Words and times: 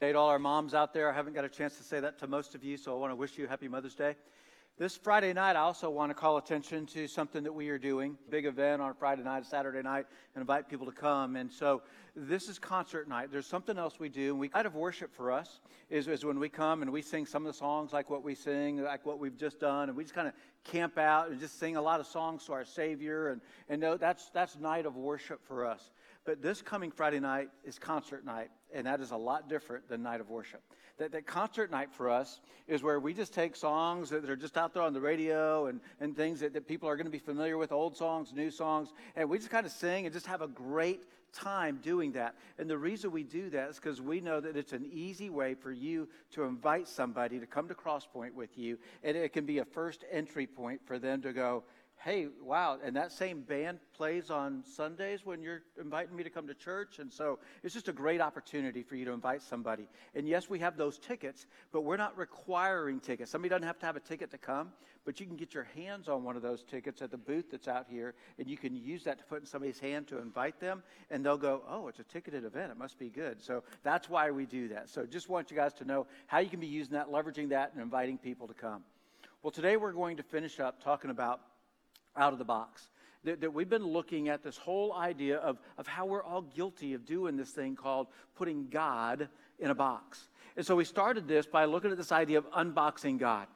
Day 0.00 0.12
to 0.12 0.18
all 0.18 0.28
our 0.28 0.38
moms 0.38 0.74
out 0.74 0.94
there. 0.94 1.10
I 1.10 1.12
haven't 1.12 1.32
got 1.32 1.44
a 1.44 1.48
chance 1.48 1.76
to 1.76 1.82
say 1.82 1.98
that 1.98 2.20
to 2.20 2.28
most 2.28 2.54
of 2.54 2.62
you, 2.62 2.76
so 2.76 2.94
I 2.94 3.00
want 3.00 3.10
to 3.10 3.16
wish 3.16 3.36
you 3.36 3.48
happy 3.48 3.66
Mother's 3.66 3.96
Day. 3.96 4.14
This 4.78 4.96
Friday 4.96 5.32
night, 5.32 5.56
I 5.56 5.58
also 5.58 5.90
want 5.90 6.10
to 6.10 6.14
call 6.14 6.36
attention 6.36 6.86
to 6.86 7.08
something 7.08 7.42
that 7.42 7.52
we 7.52 7.68
are 7.70 7.78
doing. 7.78 8.16
Big 8.30 8.46
event 8.46 8.80
on 8.80 8.94
Friday 8.94 9.24
night, 9.24 9.44
Saturday 9.44 9.82
night, 9.82 10.06
and 10.36 10.40
invite 10.40 10.68
people 10.68 10.86
to 10.86 10.92
come. 10.92 11.34
And 11.34 11.50
so 11.50 11.82
this 12.14 12.48
is 12.48 12.60
concert 12.60 13.08
night. 13.08 13.32
There's 13.32 13.48
something 13.48 13.76
else 13.76 13.98
we 13.98 14.08
do. 14.08 14.30
And 14.30 14.38
we 14.38 14.48
kind 14.48 14.68
of 14.68 14.76
worship 14.76 15.12
for 15.12 15.32
us 15.32 15.58
is, 15.90 16.06
is 16.06 16.24
when 16.24 16.38
we 16.38 16.48
come 16.48 16.82
and 16.82 16.92
we 16.92 17.02
sing 17.02 17.26
some 17.26 17.44
of 17.44 17.52
the 17.52 17.58
songs 17.58 17.92
like 17.92 18.08
what 18.08 18.22
we 18.22 18.36
sing, 18.36 18.80
like 18.80 19.04
what 19.04 19.18
we've 19.18 19.36
just 19.36 19.58
done, 19.58 19.88
and 19.88 19.98
we 19.98 20.04
just 20.04 20.14
kind 20.14 20.28
of 20.28 20.34
camp 20.62 20.96
out 20.96 21.28
and 21.28 21.40
just 21.40 21.58
sing 21.58 21.74
a 21.74 21.82
lot 21.82 21.98
of 21.98 22.06
songs 22.06 22.44
to 22.44 22.52
our 22.52 22.64
Savior. 22.64 23.30
And, 23.30 23.40
and 23.68 23.80
no, 23.80 23.96
that's, 23.96 24.30
that's 24.30 24.56
night 24.60 24.86
of 24.86 24.94
worship 24.94 25.44
for 25.44 25.66
us. 25.66 25.90
But 26.28 26.42
this 26.42 26.60
coming 26.60 26.90
Friday 26.90 27.20
night 27.20 27.48
is 27.64 27.78
concert 27.78 28.22
night, 28.22 28.50
and 28.74 28.86
that 28.86 29.00
is 29.00 29.12
a 29.12 29.16
lot 29.16 29.48
different 29.48 29.88
than 29.88 30.02
night 30.02 30.20
of 30.20 30.28
worship. 30.28 30.60
That, 30.98 31.10
that 31.12 31.26
concert 31.26 31.70
night 31.70 31.88
for 31.90 32.10
us 32.10 32.40
is 32.66 32.82
where 32.82 33.00
we 33.00 33.14
just 33.14 33.32
take 33.32 33.56
songs 33.56 34.10
that 34.10 34.28
are 34.28 34.36
just 34.36 34.58
out 34.58 34.74
there 34.74 34.82
on 34.82 34.92
the 34.92 35.00
radio 35.00 35.68
and, 35.68 35.80
and 36.00 36.14
things 36.14 36.40
that, 36.40 36.52
that 36.52 36.68
people 36.68 36.86
are 36.86 36.96
going 36.96 37.06
to 37.06 37.10
be 37.10 37.18
familiar 37.18 37.56
with, 37.56 37.72
old 37.72 37.96
songs, 37.96 38.34
new 38.34 38.50
songs, 38.50 38.92
and 39.16 39.30
we 39.30 39.38
just 39.38 39.48
kind 39.48 39.64
of 39.64 39.72
sing 39.72 40.04
and 40.04 40.12
just 40.12 40.26
have 40.26 40.42
a 40.42 40.48
great 40.48 41.04
time 41.32 41.78
doing 41.82 42.12
that. 42.12 42.34
And 42.58 42.68
the 42.68 42.76
reason 42.76 43.10
we 43.10 43.22
do 43.22 43.48
that 43.48 43.70
is 43.70 43.76
because 43.76 44.02
we 44.02 44.20
know 44.20 44.38
that 44.38 44.54
it's 44.54 44.74
an 44.74 44.86
easy 44.92 45.30
way 45.30 45.54
for 45.54 45.72
you 45.72 46.08
to 46.32 46.42
invite 46.42 46.88
somebody 46.88 47.40
to 47.40 47.46
come 47.46 47.68
to 47.68 47.74
Crosspoint 47.74 48.34
with 48.34 48.58
you, 48.58 48.78
and 49.02 49.16
it 49.16 49.32
can 49.32 49.46
be 49.46 49.60
a 49.60 49.64
first 49.64 50.04
entry 50.10 50.46
point 50.46 50.82
for 50.84 50.98
them 50.98 51.22
to 51.22 51.32
go, 51.32 51.64
hey, 52.00 52.28
wow, 52.42 52.78
and 52.82 52.94
that 52.94 53.10
same 53.10 53.40
band 53.40 53.78
plays 53.92 54.30
on 54.30 54.62
Sundays 54.64 55.26
when 55.26 55.42
you're 55.42 55.62
inviting 55.80 56.14
me 56.14 56.22
to 56.22 56.30
come 56.30 56.46
to 56.46 56.54
church. 56.54 57.00
And 57.00 57.12
so 57.12 57.40
it's 57.64 57.74
just 57.74 57.88
a 57.88 57.92
great 57.92 58.20
opportunity 58.20 58.82
for 58.82 58.94
you 58.94 59.04
to 59.06 59.12
invite 59.12 59.42
somebody. 59.42 59.88
And 60.14 60.28
yes, 60.28 60.48
we 60.48 60.60
have 60.60 60.76
those 60.76 60.98
tickets, 60.98 61.46
but 61.72 61.82
we're 61.82 61.96
not 61.96 62.16
requiring 62.16 63.00
tickets. 63.00 63.30
Somebody 63.30 63.50
doesn't 63.50 63.66
have 63.66 63.78
to 63.80 63.86
have 63.86 63.96
a 63.96 64.00
ticket 64.00 64.30
to 64.30 64.38
come, 64.38 64.70
but 65.04 65.18
you 65.18 65.26
can 65.26 65.36
get 65.36 65.54
your 65.54 65.66
hands 65.74 66.08
on 66.08 66.22
one 66.22 66.36
of 66.36 66.42
those 66.42 66.62
tickets 66.62 67.02
at 67.02 67.10
the 67.10 67.16
booth 67.16 67.50
that's 67.50 67.66
out 67.66 67.86
here, 67.90 68.14
and 68.38 68.48
you 68.48 68.56
can 68.56 68.76
use 68.76 69.02
that 69.04 69.18
to 69.18 69.24
put 69.24 69.40
in 69.40 69.46
somebody's 69.46 69.80
hand 69.80 70.06
to 70.08 70.18
invite 70.18 70.60
them, 70.60 70.84
and 71.10 71.24
they'll 71.24 71.36
go, 71.36 71.62
oh, 71.68 71.88
it's 71.88 71.98
a 71.98 72.04
ticketed 72.04 72.44
event. 72.44 72.70
It 72.70 72.78
must 72.78 72.98
be 72.98 73.08
good. 73.08 73.42
So 73.42 73.64
that's 73.82 74.08
why 74.08 74.30
we 74.30 74.46
do 74.46 74.68
that. 74.68 74.88
So 74.88 75.04
just 75.04 75.28
want 75.28 75.50
you 75.50 75.56
guys 75.56 75.74
to 75.74 75.84
know 75.84 76.06
how 76.26 76.38
you 76.38 76.48
can 76.48 76.60
be 76.60 76.66
using 76.68 76.92
that, 76.92 77.08
leveraging 77.08 77.48
that, 77.48 77.72
and 77.72 77.82
inviting 77.82 78.18
people 78.18 78.46
to 78.46 78.54
come. 78.54 78.84
Well, 79.42 79.50
today 79.50 79.76
we're 79.76 79.92
going 79.92 80.16
to 80.18 80.22
finish 80.22 80.60
up 80.60 80.82
talking 80.82 81.10
about 81.10 81.40
out 82.18 82.32
of 82.32 82.38
the 82.38 82.44
box. 82.44 82.88
That, 83.24 83.40
that, 83.40 83.52
we've 83.52 83.68
been 83.68 83.86
looking 83.86 84.28
at 84.28 84.42
this 84.42 84.56
whole 84.56 84.92
idea 84.92 85.38
of, 85.38 85.58
of 85.76 85.86
how 85.86 86.06
we're 86.06 86.22
all 86.22 86.42
guilty 86.42 86.94
of 86.94 87.04
doing 87.04 87.36
this 87.36 87.50
thing 87.50 87.74
called 87.74 88.08
putting 88.36 88.68
God 88.68 89.28
in 89.58 89.70
a 89.70 89.74
box. 89.74 90.28
And 90.56 90.64
so 90.64 90.76
we 90.76 90.84
started 90.84 91.26
this 91.26 91.46
by 91.46 91.64
looking 91.64 91.90
at 91.90 91.96
this 91.96 92.12
idea 92.12 92.38
of 92.38 92.50
unboxing 92.52 93.18
God. 93.18 93.46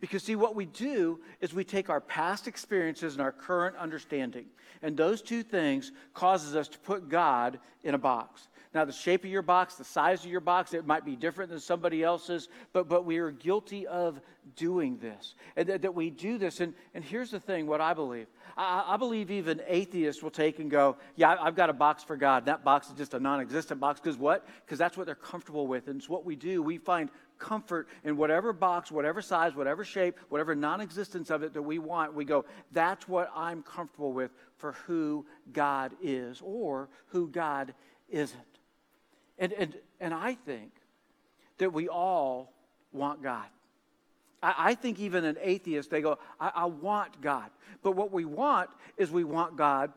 Because, 0.00 0.22
see, 0.22 0.36
what 0.36 0.54
we 0.54 0.66
do 0.66 1.20
is 1.40 1.52
we 1.52 1.64
take 1.64 1.90
our 1.90 2.00
past 2.00 2.46
experiences 2.46 3.14
and 3.14 3.22
our 3.22 3.32
current 3.32 3.76
understanding, 3.76 4.46
and 4.80 4.96
those 4.96 5.22
two 5.22 5.42
things 5.42 5.90
causes 6.14 6.54
us 6.54 6.68
to 6.68 6.78
put 6.78 7.08
God 7.08 7.58
in 7.82 7.94
a 7.94 7.98
box. 7.98 8.46
Now, 8.74 8.84
the 8.84 8.92
shape 8.92 9.24
of 9.24 9.30
your 9.30 9.42
box, 9.42 9.76
the 9.76 9.84
size 9.84 10.24
of 10.24 10.30
your 10.30 10.40
box, 10.40 10.74
it 10.74 10.86
might 10.86 11.04
be 11.04 11.16
different 11.16 11.50
than 11.50 11.60
somebody 11.60 12.02
else's, 12.02 12.48
but, 12.72 12.88
but 12.88 13.04
we 13.04 13.18
are 13.18 13.30
guilty 13.30 13.86
of 13.86 14.20
doing 14.56 14.98
this. 14.98 15.34
And 15.56 15.68
that, 15.68 15.94
we 15.94 16.10
do 16.10 16.38
this. 16.38 16.60
And, 16.60 16.74
and 16.94 17.02
here's 17.02 17.30
the 17.30 17.40
thing 17.40 17.66
what 17.66 17.80
I 17.80 17.94
believe 17.94 18.26
I, 18.56 18.84
I 18.88 18.96
believe 18.96 19.30
even 19.30 19.62
atheists 19.66 20.22
will 20.22 20.30
take 20.30 20.58
and 20.58 20.70
go, 20.70 20.96
Yeah, 21.16 21.36
I've 21.40 21.56
got 21.56 21.70
a 21.70 21.74
box 21.74 22.02
for 22.02 22.16
God. 22.16 22.46
That 22.46 22.64
box 22.64 22.88
is 22.88 22.94
just 22.94 23.14
a 23.14 23.20
non 23.20 23.40
existent 23.40 23.80
box. 23.80 24.00
Because 24.00 24.18
what? 24.18 24.46
Because 24.64 24.78
that's 24.78 24.96
what 24.96 25.06
they're 25.06 25.14
comfortable 25.14 25.66
with. 25.66 25.88
And 25.88 25.98
it's 26.00 26.08
what 26.08 26.24
we 26.24 26.36
do. 26.36 26.62
We 26.62 26.78
find 26.78 27.08
comfort 27.38 27.88
in 28.04 28.16
whatever 28.16 28.52
box, 28.52 28.90
whatever 28.90 29.22
size, 29.22 29.54
whatever 29.54 29.84
shape, 29.84 30.18
whatever 30.28 30.54
non 30.54 30.80
existence 30.80 31.30
of 31.30 31.42
it 31.42 31.54
that 31.54 31.62
we 31.62 31.78
want. 31.78 32.14
We 32.14 32.24
go, 32.24 32.44
That's 32.72 33.08
what 33.08 33.30
I'm 33.34 33.62
comfortable 33.62 34.12
with 34.12 34.32
for 34.56 34.72
who 34.86 35.24
God 35.52 35.92
is 36.02 36.42
or 36.44 36.88
who 37.08 37.28
God 37.28 37.74
isn't. 38.08 38.47
And, 39.38 39.52
and, 39.52 39.74
and 40.00 40.14
I 40.14 40.34
think 40.34 40.72
that 41.58 41.72
we 41.72 41.88
all 41.88 42.52
want 42.92 43.22
God. 43.22 43.46
I, 44.42 44.54
I 44.58 44.74
think 44.74 44.98
even 44.98 45.24
an 45.24 45.36
atheist, 45.40 45.90
they 45.90 46.00
go, 46.00 46.18
I, 46.40 46.50
I 46.54 46.64
want 46.66 47.20
God. 47.20 47.50
But 47.82 47.92
what 47.92 48.12
we 48.12 48.24
want 48.24 48.70
is 48.96 49.10
we 49.10 49.24
want 49.24 49.56
God 49.56 49.92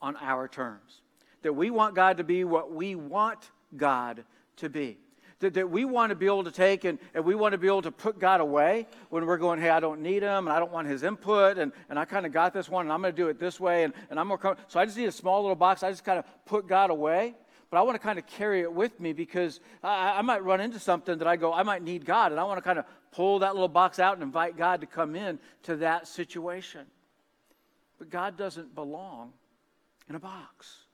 on 0.00 0.16
our 0.20 0.48
terms. 0.48 1.02
That 1.42 1.52
we 1.52 1.70
want 1.70 1.94
God 1.94 2.18
to 2.18 2.24
be 2.24 2.44
what 2.44 2.72
we 2.72 2.94
want 2.94 3.50
God 3.76 4.24
to 4.56 4.68
be. 4.70 4.98
That, 5.40 5.54
that 5.54 5.68
we 5.68 5.84
want 5.84 6.10
to 6.10 6.14
be 6.14 6.26
able 6.26 6.44
to 6.44 6.50
take 6.50 6.84
and, 6.84 6.98
and 7.12 7.24
we 7.24 7.34
want 7.34 7.52
to 7.52 7.58
be 7.58 7.66
able 7.66 7.82
to 7.82 7.90
put 7.90 8.18
God 8.18 8.40
away 8.40 8.86
when 9.10 9.26
we're 9.26 9.36
going, 9.36 9.60
hey, 9.60 9.68
I 9.68 9.80
don't 9.80 10.00
need 10.00 10.22
him 10.22 10.46
and 10.46 10.50
I 10.50 10.58
don't 10.58 10.72
want 10.72 10.86
his 10.86 11.02
input 11.02 11.58
and, 11.58 11.72
and 11.90 11.98
I 11.98 12.04
kind 12.04 12.24
of 12.24 12.32
got 12.32 12.54
this 12.54 12.68
one 12.68 12.86
and 12.86 12.92
I'm 12.92 13.02
going 13.02 13.12
to 13.12 13.16
do 13.16 13.28
it 13.28 13.38
this 13.38 13.60
way 13.60 13.84
and, 13.84 13.92
and 14.08 14.18
I'm 14.18 14.28
going 14.28 14.38
to 14.38 14.42
come. 14.42 14.56
So 14.68 14.80
I 14.80 14.86
just 14.86 14.96
need 14.96 15.08
a 15.08 15.12
small 15.12 15.42
little 15.42 15.56
box. 15.56 15.82
I 15.82 15.90
just 15.90 16.04
kind 16.04 16.18
of 16.18 16.24
put 16.46 16.66
God 16.66 16.90
away 16.90 17.34
but 17.74 17.80
I 17.80 17.82
want 17.82 17.96
to 17.96 17.98
kind 17.98 18.20
of 18.20 18.26
carry 18.28 18.60
it 18.60 18.72
with 18.72 19.00
me 19.00 19.12
because 19.12 19.58
I, 19.82 20.18
I, 20.18 20.22
might 20.22 20.44
run 20.44 20.60
into 20.60 20.78
something 20.78 21.18
that 21.18 21.26
I 21.26 21.34
go, 21.34 21.52
I 21.52 21.64
might 21.64 21.82
need 21.82 22.04
God, 22.04 22.30
and 22.30 22.40
I 22.40 22.44
want 22.44 22.58
to 22.58 22.62
kind 22.62 22.78
of 22.78 22.84
pull 23.10 23.40
that 23.40 23.54
little 23.54 23.66
box 23.66 23.98
out 23.98 24.14
and 24.14 24.22
invite 24.22 24.56
God 24.56 24.82
to 24.82 24.86
come 24.86 25.16
in 25.16 25.40
to 25.64 25.74
that 25.78 26.06
situation. 26.06 26.86
But 27.98 28.10
God 28.10 28.36
doesn't 28.36 28.76
belong 28.76 29.32
in 30.08 30.14
a 30.14 30.20
box. 30.20 30.84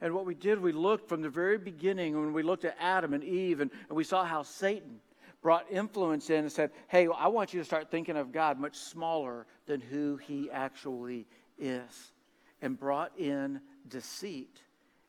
And 0.00 0.12
what 0.12 0.26
we 0.26 0.34
did, 0.34 0.60
we 0.60 0.72
looked 0.72 1.08
from 1.08 1.22
the 1.22 1.28
very 1.28 1.56
beginning 1.56 2.18
when 2.18 2.32
we 2.32 2.42
looked 2.42 2.64
at 2.64 2.76
Adam 2.80 3.14
and 3.14 3.22
Eve, 3.22 3.60
and, 3.60 3.70
and 3.88 3.96
we 3.96 4.02
saw 4.02 4.24
how 4.24 4.42
Satan 4.42 4.98
brought 5.40 5.70
influence 5.70 6.30
in 6.30 6.38
and 6.38 6.50
said, 6.50 6.72
Hey, 6.88 7.06
I 7.16 7.28
want 7.28 7.54
you 7.54 7.60
to 7.60 7.64
start 7.64 7.92
thinking 7.92 8.16
of 8.16 8.32
God 8.32 8.58
much 8.58 8.74
smaller 8.74 9.46
than 9.66 9.80
who 9.80 10.16
he 10.16 10.50
actually 10.50 11.28
is, 11.60 12.10
and 12.60 12.76
brought 12.76 13.16
in 13.16 13.60
deceit 13.88 14.63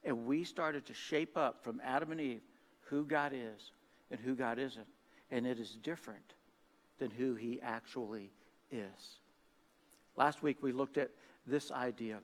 and 0.06 0.26
we 0.26 0.44
started 0.44 0.86
to 0.86 0.94
shape 0.94 1.36
up 1.36 1.64
from 1.64 1.82
Adam 1.84 2.12
and 2.12 2.22
Eve 2.22 2.42
who 2.86 3.04
God 3.04 3.34
is 3.34 3.72
and 4.12 4.20
who 4.20 4.36
God 4.36 4.60
isn't. 4.60 4.86
And 5.32 5.46
it 5.48 5.60
is 5.60 5.72
different 5.82 6.34
than 7.00 7.10
who 7.10 7.36
he 7.36 7.60
actually 7.62 8.32
is. 8.72 9.20
Last 10.16 10.44
week 10.44 10.58
we 10.62 10.72
looked 10.72 10.98
at 10.98 11.10
this 11.48 11.72
idea. 11.72 12.20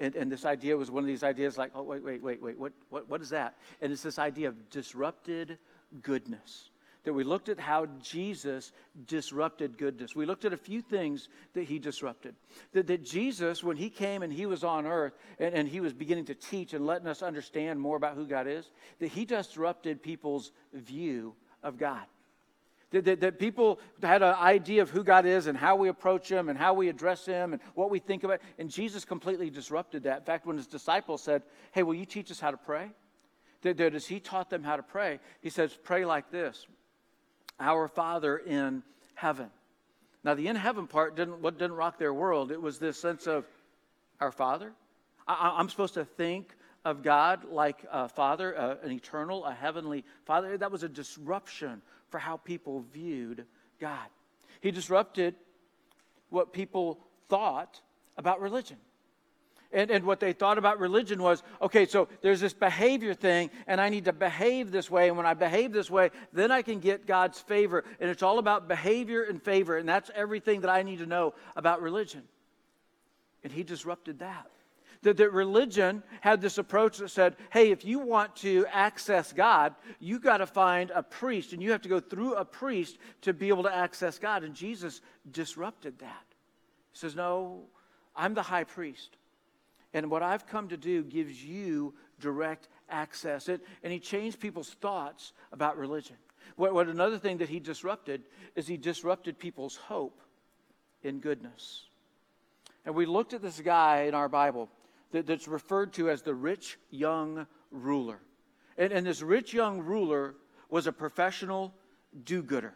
And, 0.00 0.16
and 0.16 0.32
this 0.32 0.46
idea 0.46 0.76
was 0.76 0.90
one 0.90 1.04
of 1.04 1.06
these 1.06 1.22
ideas 1.22 1.58
like, 1.58 1.72
oh, 1.74 1.82
wait, 1.82 2.02
wait, 2.02 2.22
wait, 2.22 2.42
wait, 2.42 2.58
what, 2.58 2.72
what, 2.88 3.08
what 3.08 3.20
is 3.20 3.28
that? 3.30 3.56
And 3.82 3.92
it's 3.92 4.02
this 4.02 4.18
idea 4.18 4.48
of 4.48 4.70
disrupted 4.70 5.58
goodness 6.02 6.69
that 7.04 7.12
we 7.12 7.24
looked 7.24 7.48
at 7.48 7.58
how 7.58 7.86
Jesus 8.02 8.72
disrupted 9.06 9.78
goodness. 9.78 10.14
We 10.14 10.26
looked 10.26 10.44
at 10.44 10.52
a 10.52 10.58
few 10.58 10.82
things 10.82 11.28
that 11.54 11.64
he 11.64 11.78
disrupted. 11.78 12.34
That, 12.72 12.86
that 12.88 13.04
Jesus, 13.04 13.64
when 13.64 13.76
he 13.76 13.90
came 13.90 14.22
and 14.22 14.32
he 14.32 14.46
was 14.46 14.64
on 14.64 14.86
earth 14.86 15.14
and, 15.38 15.54
and 15.54 15.68
he 15.68 15.80
was 15.80 15.92
beginning 15.92 16.26
to 16.26 16.34
teach 16.34 16.74
and 16.74 16.86
letting 16.86 17.06
us 17.06 17.22
understand 17.22 17.80
more 17.80 17.96
about 17.96 18.16
who 18.16 18.26
God 18.26 18.46
is, 18.46 18.70
that 18.98 19.08
he 19.08 19.24
disrupted 19.24 20.02
people's 20.02 20.52
view 20.72 21.34
of 21.62 21.78
God. 21.78 22.04
That, 22.90 23.04
that, 23.04 23.20
that, 23.20 23.38
people 23.38 23.78
had 24.02 24.22
an 24.22 24.34
idea 24.34 24.82
of 24.82 24.90
who 24.90 25.04
God 25.04 25.24
is 25.24 25.46
and 25.46 25.56
how 25.56 25.76
we 25.76 25.88
approach 25.88 26.28
Him 26.28 26.48
and 26.48 26.58
how 26.58 26.74
we 26.74 26.88
address 26.88 27.24
Him 27.24 27.52
and 27.52 27.62
what 27.74 27.88
we 27.88 28.00
think 28.00 28.24
about. 28.24 28.40
And 28.58 28.68
Jesus 28.68 29.04
completely 29.04 29.48
disrupted 29.48 30.02
that. 30.04 30.18
In 30.18 30.24
fact, 30.24 30.44
when 30.44 30.56
His 30.56 30.66
disciples 30.66 31.22
said, 31.22 31.42
Hey, 31.70 31.84
will 31.84 31.94
you 31.94 32.04
teach 32.04 32.32
us 32.32 32.40
how 32.40 32.50
to 32.50 32.56
pray? 32.56 32.90
That, 33.62 33.76
that 33.76 33.94
as 33.94 34.08
He 34.08 34.18
taught 34.18 34.50
them 34.50 34.64
how 34.64 34.74
to 34.74 34.82
pray, 34.82 35.20
He 35.40 35.50
says, 35.50 35.78
Pray 35.84 36.04
like 36.04 36.32
this 36.32 36.66
our 37.60 37.88
Father 37.88 38.38
in 38.38 38.82
heaven. 39.14 39.50
Now, 40.24 40.34
the 40.34 40.48
in 40.48 40.56
heaven 40.56 40.86
part 40.86 41.16
didn't, 41.16 41.40
what 41.40 41.58
didn't 41.58 41.76
rock 41.76 41.98
their 41.98 42.12
world. 42.12 42.50
It 42.50 42.60
was 42.60 42.78
this 42.78 42.98
sense 42.98 43.26
of 43.26 43.46
our 44.20 44.32
Father. 44.32 44.72
I, 45.26 45.60
am 45.60 45.68
supposed 45.68 45.94
to 45.94 46.04
think 46.04 46.54
of 46.84 47.02
God 47.02 47.44
like 47.44 47.84
a 47.90 48.08
Father, 48.08 48.58
uh, 48.58 48.76
an 48.82 48.92
eternal, 48.92 49.44
a 49.44 49.52
heavenly 49.52 50.04
Father. 50.24 50.56
That 50.56 50.72
was 50.72 50.82
a 50.82 50.88
disruption 50.88 51.82
for 52.10 52.18
how 52.18 52.36
people 52.38 52.84
viewed 52.92 53.46
God. 53.80 54.08
He 54.60 54.70
disrupted 54.70 55.34
what 56.28 56.52
people 56.52 56.98
thought 57.28 57.80
about 58.16 58.40
religion. 58.40 58.76
And, 59.72 59.90
and 59.90 60.04
what 60.04 60.18
they 60.18 60.32
thought 60.32 60.58
about 60.58 60.80
religion 60.80 61.22
was 61.22 61.44
okay, 61.62 61.86
so 61.86 62.08
there's 62.22 62.40
this 62.40 62.52
behavior 62.52 63.14
thing, 63.14 63.50
and 63.68 63.80
I 63.80 63.88
need 63.88 64.06
to 64.06 64.12
behave 64.12 64.72
this 64.72 64.90
way. 64.90 65.06
And 65.06 65.16
when 65.16 65.26
I 65.26 65.34
behave 65.34 65.72
this 65.72 65.88
way, 65.88 66.10
then 66.32 66.50
I 66.50 66.62
can 66.62 66.80
get 66.80 67.06
God's 67.06 67.38
favor. 67.38 67.84
And 68.00 68.10
it's 68.10 68.24
all 68.24 68.40
about 68.40 68.66
behavior 68.66 69.22
and 69.22 69.40
favor. 69.40 69.78
And 69.78 69.88
that's 69.88 70.10
everything 70.12 70.62
that 70.62 70.70
I 70.70 70.82
need 70.82 70.98
to 70.98 71.06
know 71.06 71.34
about 71.54 71.82
religion. 71.82 72.22
And 73.44 73.52
he 73.52 73.62
disrupted 73.62 74.18
that. 74.18 74.50
That, 75.02 75.16
that 75.16 75.32
religion 75.32 76.02
had 76.20 76.40
this 76.40 76.58
approach 76.58 76.98
that 76.98 77.08
said, 77.10 77.36
hey, 77.50 77.70
if 77.70 77.84
you 77.84 78.00
want 78.00 78.36
to 78.36 78.66
access 78.70 79.32
God, 79.32 79.74
you 79.98 80.18
got 80.18 80.38
to 80.38 80.46
find 80.46 80.90
a 80.90 81.02
priest, 81.02 81.52
and 81.52 81.62
you 81.62 81.70
have 81.70 81.82
to 81.82 81.88
go 81.88 82.00
through 82.00 82.34
a 82.34 82.44
priest 82.44 82.98
to 83.22 83.32
be 83.32 83.48
able 83.48 83.62
to 83.62 83.74
access 83.74 84.18
God. 84.18 84.42
And 84.42 84.52
Jesus 84.54 85.00
disrupted 85.30 86.00
that. 86.00 86.24
He 86.92 86.98
says, 86.98 87.14
no, 87.14 87.62
I'm 88.16 88.34
the 88.34 88.42
high 88.42 88.64
priest. 88.64 89.16
And 89.92 90.10
what 90.10 90.22
I've 90.22 90.46
come 90.46 90.68
to 90.68 90.76
do 90.76 91.02
gives 91.02 91.42
you 91.44 91.94
direct 92.20 92.68
access. 92.88 93.48
It, 93.48 93.60
and 93.82 93.92
he 93.92 93.98
changed 93.98 94.40
people's 94.40 94.70
thoughts 94.70 95.32
about 95.52 95.76
religion. 95.76 96.16
What, 96.56 96.74
what 96.74 96.88
another 96.88 97.18
thing 97.18 97.38
that 97.38 97.48
he 97.48 97.60
disrupted 97.60 98.22
is 98.54 98.66
he 98.66 98.76
disrupted 98.76 99.38
people's 99.38 99.76
hope 99.76 100.20
in 101.02 101.20
goodness. 101.20 101.86
And 102.84 102.94
we 102.94 103.06
looked 103.06 103.34
at 103.34 103.42
this 103.42 103.60
guy 103.60 104.02
in 104.02 104.14
our 104.14 104.28
Bible 104.28 104.68
that, 105.12 105.26
that's 105.26 105.48
referred 105.48 105.92
to 105.94 106.10
as 106.10 106.22
the 106.22 106.34
rich 106.34 106.78
young 106.90 107.46
ruler. 107.70 108.20
And, 108.78 108.92
and 108.92 109.06
this 109.06 109.22
rich 109.22 109.52
young 109.52 109.80
ruler 109.80 110.34
was 110.68 110.86
a 110.86 110.92
professional 110.92 111.74
do 112.24 112.42
gooder. 112.42 112.74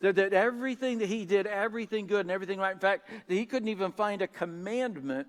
That, 0.00 0.16
that 0.16 0.32
everything 0.32 0.98
that 0.98 1.08
he 1.08 1.24
did, 1.24 1.46
everything 1.46 2.06
good 2.06 2.20
and 2.20 2.30
everything 2.30 2.58
right. 2.58 2.74
In 2.74 2.80
fact, 2.80 3.08
that 3.26 3.34
he 3.34 3.46
couldn't 3.46 3.68
even 3.68 3.92
find 3.92 4.22
a 4.22 4.26
commandment 4.26 5.28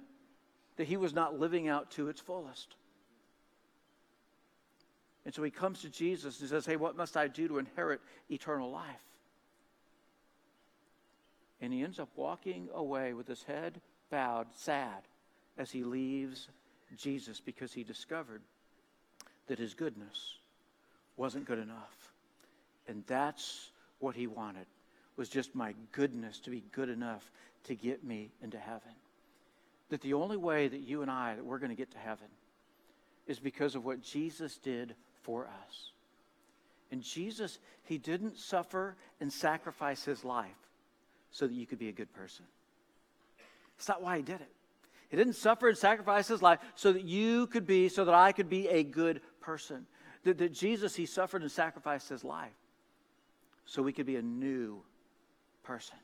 that 0.77 0.87
he 0.87 0.97
was 0.97 1.13
not 1.13 1.39
living 1.39 1.67
out 1.67 1.91
to 1.91 2.09
its 2.09 2.19
fullest. 2.19 2.75
And 5.25 5.33
so 5.33 5.41
he 5.41 5.51
comes 5.51 5.81
to 5.81 5.89
Jesus 5.89 6.39
and 6.39 6.49
says, 6.49 6.65
Hey, 6.65 6.75
what 6.75 6.95
must 6.95 7.17
I 7.17 7.27
do 7.27 7.47
to 7.47 7.57
inherit 7.57 8.01
eternal 8.29 8.71
life? 8.71 9.01
And 11.61 11.73
he 11.73 11.83
ends 11.83 11.99
up 11.99 12.09
walking 12.15 12.69
away 12.73 13.13
with 13.13 13.27
his 13.27 13.43
head 13.43 13.81
bowed, 14.11 14.47
sad, 14.53 15.01
as 15.57 15.71
he 15.71 15.83
leaves 15.83 16.47
Jesus 16.95 17.39
because 17.39 17.73
he 17.73 17.83
discovered 17.83 18.41
that 19.47 19.57
his 19.57 19.73
goodness 19.73 20.37
wasn't 21.17 21.45
good 21.45 21.59
enough. 21.59 22.13
And 22.87 23.03
that's 23.07 23.71
what 23.99 24.15
he 24.15 24.27
wanted 24.27 24.67
was 25.17 25.29
just 25.29 25.55
my 25.55 25.73
goodness 25.91 26.39
to 26.41 26.49
be 26.49 26.63
good 26.71 26.89
enough 26.89 27.31
to 27.63 27.75
get 27.75 28.03
me 28.03 28.29
into 28.43 28.57
heaven. 28.57 28.91
That 29.89 30.01
the 30.01 30.13
only 30.13 30.37
way 30.37 30.67
that 30.67 30.81
you 30.81 31.01
and 31.01 31.11
I 31.11 31.35
that 31.35 31.45
we're 31.45 31.59
going 31.59 31.69
to 31.69 31.75
get 31.75 31.91
to 31.91 31.97
heaven 31.97 32.27
is 33.27 33.39
because 33.39 33.75
of 33.75 33.85
what 33.85 34.01
Jesus 34.01 34.57
did 34.57 34.95
for 35.23 35.47
us. 35.47 35.91
And 36.91 37.01
Jesus, 37.01 37.59
he 37.83 37.97
didn't 37.97 38.37
suffer 38.37 38.95
and 39.19 39.31
sacrifice 39.31 40.03
his 40.03 40.23
life 40.23 40.49
so 41.31 41.47
that 41.47 41.53
you 41.53 41.65
could 41.65 41.79
be 41.79 41.89
a 41.89 41.93
good 41.93 42.13
person. 42.13 42.45
It's 43.77 43.87
not 43.87 44.01
why 44.01 44.17
he 44.17 44.23
did 44.23 44.41
it. 44.41 44.49
He 45.09 45.17
didn't 45.17 45.33
suffer 45.33 45.67
and 45.67 45.77
sacrifice 45.77 46.27
his 46.27 46.41
life 46.41 46.59
so 46.75 46.93
that 46.93 47.03
you 47.03 47.47
could 47.47 47.67
be, 47.67 47.89
so 47.89 48.05
that 48.05 48.15
I 48.15 48.31
could 48.31 48.49
be 48.49 48.67
a 48.67 48.83
good 48.83 49.21
person. 49.41 49.85
That, 50.23 50.37
that 50.39 50.53
Jesus, 50.53 50.95
he 50.95 51.05
suffered 51.05 51.41
and 51.41 51.51
sacrificed 51.51 52.09
his 52.09 52.23
life 52.23 52.53
so 53.65 53.81
we 53.81 53.93
could 53.93 54.05
be 54.05 54.15
a 54.15 54.21
new 54.21 54.81
person. 55.63 55.97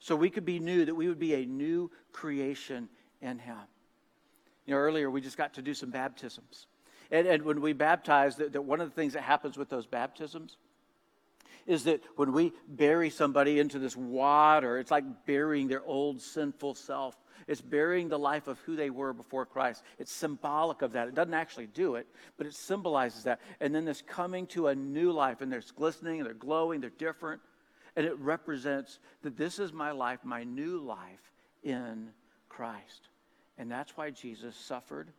So 0.00 0.14
we 0.16 0.30
could 0.30 0.44
be 0.44 0.58
new, 0.58 0.84
that 0.84 0.94
we 0.94 1.08
would 1.08 1.18
be 1.18 1.34
a 1.34 1.44
new 1.44 1.90
creation 2.12 2.88
in 3.20 3.38
him. 3.38 3.56
You 4.66 4.74
know, 4.74 4.80
earlier 4.80 5.10
we 5.10 5.20
just 5.20 5.36
got 5.36 5.54
to 5.54 5.62
do 5.62 5.74
some 5.74 5.90
baptisms. 5.90 6.66
And, 7.10 7.26
and 7.26 7.42
when 7.42 7.60
we 7.60 7.72
baptize, 7.72 8.36
that, 8.36 8.52
that 8.52 8.62
one 8.62 8.80
of 8.80 8.88
the 8.88 8.94
things 8.94 9.14
that 9.14 9.22
happens 9.22 9.56
with 9.56 9.68
those 9.68 9.86
baptisms 9.86 10.56
is 11.66 11.84
that 11.84 12.02
when 12.16 12.32
we 12.32 12.52
bury 12.66 13.10
somebody 13.10 13.58
into 13.58 13.78
this 13.78 13.96
water, 13.96 14.78
it's 14.78 14.90
like 14.90 15.04
burying 15.26 15.68
their 15.68 15.84
old 15.84 16.20
sinful 16.20 16.74
self. 16.74 17.16
It's 17.46 17.60
burying 17.60 18.08
the 18.08 18.18
life 18.18 18.46
of 18.46 18.58
who 18.60 18.76
they 18.76 18.90
were 18.90 19.12
before 19.12 19.46
Christ. 19.46 19.82
It's 19.98 20.12
symbolic 20.12 20.82
of 20.82 20.92
that. 20.92 21.08
It 21.08 21.14
doesn't 21.14 21.34
actually 21.34 21.66
do 21.66 21.94
it, 21.94 22.06
but 22.36 22.46
it 22.46 22.54
symbolizes 22.54 23.24
that. 23.24 23.40
And 23.60 23.74
then 23.74 23.84
this 23.84 24.02
coming 24.02 24.46
to 24.48 24.68
a 24.68 24.74
new 24.74 25.12
life, 25.12 25.40
and 25.40 25.50
they're 25.50 25.62
glistening, 25.76 26.20
and 26.20 26.26
they're 26.26 26.34
glowing, 26.34 26.80
they're 26.80 26.90
different. 26.90 27.40
And 27.96 28.06
it 28.06 28.18
represents 28.18 28.98
that 29.22 29.36
this 29.36 29.58
is 29.58 29.72
my 29.72 29.92
life, 29.92 30.20
my 30.24 30.44
new 30.44 30.78
life 30.78 31.32
in 31.62 32.10
Christ. 32.58 33.08
And 33.56 33.70
that's 33.70 33.96
why 33.96 34.10
Jesus 34.10 34.56
suffered 34.56 35.12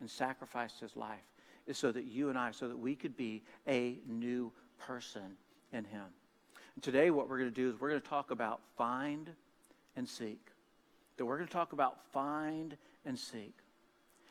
and 0.00 0.10
sacrificed 0.10 0.80
his 0.80 0.96
life, 0.96 1.22
is 1.68 1.78
so 1.78 1.92
that 1.92 2.06
you 2.06 2.28
and 2.28 2.36
I, 2.36 2.50
so 2.50 2.66
that 2.66 2.76
we 2.76 2.96
could 2.96 3.16
be 3.16 3.44
a 3.68 3.98
new 4.08 4.50
person 4.78 5.36
in 5.72 5.84
him. 5.84 6.06
And 6.74 6.82
today, 6.82 7.10
what 7.10 7.28
we're 7.28 7.38
going 7.38 7.50
to 7.50 7.54
do 7.54 7.68
is 7.68 7.80
we're 7.80 7.90
going 7.90 8.00
to 8.00 8.08
talk 8.08 8.32
about 8.32 8.60
find 8.76 9.30
and 9.94 10.08
seek. 10.08 10.40
That 11.18 11.24
we're 11.24 11.36
going 11.36 11.46
to 11.46 11.52
talk 11.52 11.72
about 11.72 12.04
find 12.12 12.76
and 13.06 13.16
seek. 13.16 13.54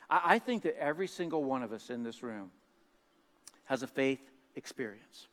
I, 0.09 0.21
I 0.25 0.39
think 0.39 0.63
that 0.63 0.77
every 0.77 1.07
single 1.07 1.45
one 1.45 1.63
of 1.63 1.71
us 1.71 1.89
in 1.89 2.03
this 2.03 2.21
room 2.21 2.51
has 3.63 3.81
a 3.81 3.88
faith 3.88 4.30
experience. 4.57 5.27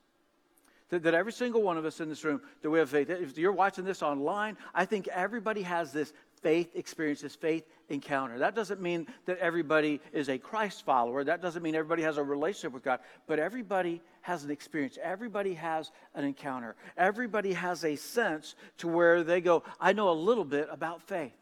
That, 0.91 1.03
that, 1.03 1.15
every 1.15 1.33
single 1.33 1.63
one 1.63 1.77
of 1.77 1.85
us 1.85 2.01
in 2.01 2.09
this 2.09 2.25
room, 2.25 2.41
that 2.63 2.71
we 2.71 2.79
have 2.79 2.89
faith. 2.89 3.11
If 3.11 3.37
you're 3.37 3.53
watching 3.53 3.85
this 3.85 4.03
online, 4.03 4.57
I 4.73 4.85
think 4.85 5.09
everybody 5.09 5.63
has 5.63 5.93
this 5.93 6.13
faith 6.39 6.75
experiences, 6.75 7.35
faith 7.35 7.65
encounter. 7.89 8.39
That 8.39 8.55
doesn't 8.55 8.81
mean 8.81 9.07
that 9.27 9.39
everybody 9.39 10.01
is 10.13 10.29
a 10.29 10.39
Christ 10.39 10.85
follower. 10.85 11.25
That 11.25 11.43
doesn't 11.43 11.63
mean 11.63 11.75
everybody 11.75 12.03
has 12.03 12.17
a 12.17 12.23
relationship 12.23 12.73
with 12.73 12.85
God. 12.85 13.01
But 13.27 13.39
everybody 13.39 14.01
has 14.23 14.45
an 14.45 14.51
experience. 14.51 14.99
Everybody 15.03 15.55
has 15.55 15.91
an 16.15 16.25
encounter. 16.25 16.77
Everybody 16.97 17.53
has 17.53 17.85
a 17.85 17.97
sense 17.97 18.55
to 18.79 18.89
where 18.89 19.23
they 19.23 19.41
go, 19.41 19.63
I 19.81 19.93
know 19.93 20.11
a 20.11 20.13
little 20.13 20.45
bit 20.45 20.69
about 20.71 21.03
faith. 21.03 21.33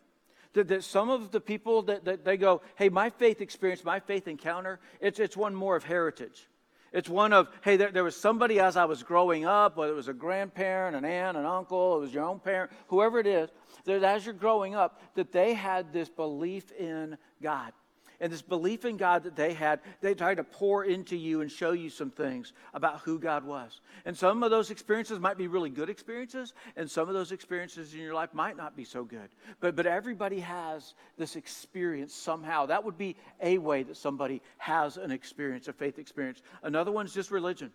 That, 0.55 0.69
that 0.69 0.85
some 0.85 1.11
of 1.11 1.33
the 1.33 1.41
people 1.41 1.83
that, 1.83 2.05
that 2.05 2.25
they 2.25 2.37
go, 2.37 2.63
hey, 2.77 2.89
my 2.89 3.11
faith 3.11 3.41
experience, 3.41 3.85
my 3.85 4.01
faith 4.01 4.27
encounter, 4.27 4.81
it's, 5.01 5.19
it's 5.19 5.37
one 5.37 5.55
more 5.55 5.77
of 5.77 5.85
heritage. 5.85 6.49
It's 6.97 7.11
one 7.11 7.35
of, 7.35 7.49
hey, 7.61 7.77
there, 7.77 7.93
there, 7.93 8.05
was 8.05 8.17
somebody 8.17 8.59
as 8.59 8.79
I 8.79 8.87
was 8.87 9.03
growing 9.03 9.45
up, 9.45 9.77
whether 9.77 9.93
it 9.93 9.97
was 9.97 10.09
a 10.09 10.15
grandparent, 10.15 10.97
an 10.97 11.05
aunt, 11.05 11.37
an 11.37 11.45
uncle, 11.45 11.99
it 11.99 12.01
was 12.01 12.15
your 12.15 12.25
own 12.25 12.41
parent, 12.41 12.73
whoever 12.89 13.21
it 13.21 13.27
is, 13.27 13.51
that 13.85 14.03
as 14.03 14.25
you're 14.25 14.33
growing 14.33 14.75
up, 14.75 15.03
that 15.15 15.31
they 15.31 15.53
had 15.53 15.93
this 15.93 16.09
belief 16.09 16.73
in 16.73 17.19
God 17.43 17.75
and 18.21 18.33
this 18.33 18.43
belief 18.43 18.85
in 18.85 18.97
God 18.97 19.25
that 19.25 19.37
they 19.37 19.53
had, 19.55 19.81
they 20.01 20.15
tried 20.15 20.37
to 20.37 20.45
pour 20.45 20.85
into 20.85 21.17
you 21.17 21.41
and 21.41 21.51
show 21.51 21.73
you 21.73 21.91
some 21.91 22.11
things 22.11 22.53
about 22.75 23.01
who 23.01 23.19
God 23.19 23.45
was. 23.45 23.81
And 24.05 24.17
some 24.17 24.43
of 24.43 24.51
those 24.51 24.71
experiences 24.71 25.19
might 25.19 25.39
be 25.39 25.49
really 25.49 25.71
good 25.71 25.91
experiences, 25.91 26.55
and 26.77 26.91
some 26.91 27.09
of 27.09 27.15
those 27.15 27.33
experiences 27.33 27.95
in 27.95 28.01
your 28.01 28.15
life 28.15 28.33
might 28.33 28.57
not 28.57 28.77
be 28.77 28.85
so 28.85 29.05
good. 29.05 29.29
But, 29.61 29.77
but 29.77 29.87
everybody 29.87 30.41
has 30.41 30.95
this 31.19 31.37
experience 31.37 32.15
somehow. 32.15 32.67
That 32.67 32.85
would 32.85 32.99
be 32.99 33.17
a 33.41 33.59
way 33.59 33.83
that 33.83 33.97
somebody 33.97 34.43
has 34.59 34.97
an 34.97 35.11
experience, 35.11 35.69
a 35.69 35.73
faith 35.73 35.99
experience. 35.99 36.43
Another 36.63 36.93
one's 36.93 37.13
just 37.13 37.31
religion. 37.31 37.73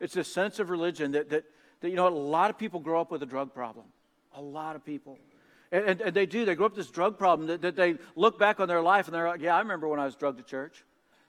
It's 0.00 0.16
a 0.16 0.24
sense 0.24 0.58
of 0.58 0.70
religion 0.70 1.12
that, 1.12 1.30
that, 1.30 1.44
that 1.80 1.90
you 1.90 1.96
know, 1.96 2.08
a 2.08 2.10
lot 2.10 2.50
of 2.50 2.58
people 2.58 2.80
grow 2.80 3.00
up 3.00 3.10
with 3.10 3.22
a 3.22 3.26
drug 3.26 3.54
problem. 3.54 3.86
A 4.34 4.42
lot 4.42 4.76
of 4.76 4.84
people. 4.84 5.18
And, 5.72 5.84
and, 5.86 6.00
and, 6.02 6.14
they 6.14 6.26
do. 6.26 6.44
They 6.44 6.54
grow 6.54 6.66
up 6.66 6.72
with 6.72 6.84
this 6.84 6.90
drug 6.90 7.18
problem 7.18 7.48
that, 7.48 7.62
that, 7.62 7.76
they 7.76 7.96
look 8.14 8.38
back 8.38 8.60
on 8.60 8.68
their 8.68 8.82
life 8.82 9.08
and 9.08 9.14
they're 9.14 9.26
like, 9.26 9.40
yeah, 9.40 9.56
I 9.56 9.60
remember 9.60 9.88
when 9.88 9.98
I 9.98 10.04
was 10.04 10.14
drugged 10.14 10.38
to 10.38 10.44
church. 10.44 10.84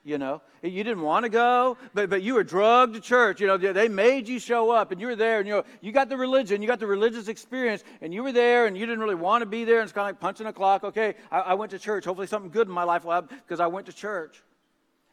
You 0.06 0.18
know, 0.18 0.42
you 0.62 0.84
didn't 0.84 1.00
want 1.00 1.24
to 1.24 1.30
go, 1.30 1.78
but, 1.94 2.10
but 2.10 2.20
you 2.20 2.34
were 2.34 2.44
drugged 2.44 2.92
to 2.92 3.00
church. 3.00 3.40
You 3.40 3.46
know, 3.46 3.56
they 3.56 3.88
made 3.88 4.28
you 4.28 4.38
show 4.38 4.70
up 4.70 4.92
and 4.92 5.00
you 5.00 5.06
were 5.06 5.16
there 5.16 5.38
and 5.38 5.48
you 5.48 5.54
know, 5.54 5.64
you 5.80 5.92
got 5.92 6.10
the 6.10 6.16
religion, 6.18 6.60
you 6.60 6.68
got 6.68 6.78
the 6.78 6.86
religious 6.86 7.28
experience 7.28 7.82
and 8.02 8.12
you 8.12 8.22
were 8.22 8.32
there 8.32 8.66
and 8.66 8.76
you 8.76 8.84
didn't 8.84 9.00
really 9.00 9.14
want 9.14 9.40
to 9.40 9.46
be 9.46 9.64
there. 9.64 9.80
And 9.80 9.84
it's 9.84 9.94
kind 9.94 10.06
of 10.06 10.16
like 10.16 10.20
punching 10.20 10.46
a 10.46 10.52
clock. 10.52 10.84
Okay, 10.84 11.14
I, 11.32 11.40
I 11.40 11.54
went 11.54 11.70
to 11.70 11.78
church. 11.78 12.04
Hopefully 12.04 12.26
something 12.26 12.50
good 12.50 12.68
in 12.68 12.74
my 12.74 12.84
life 12.84 13.06
will 13.06 13.12
happen 13.12 13.34
because 13.48 13.60
I 13.60 13.66
went 13.66 13.86
to 13.86 13.94
church. 13.94 14.42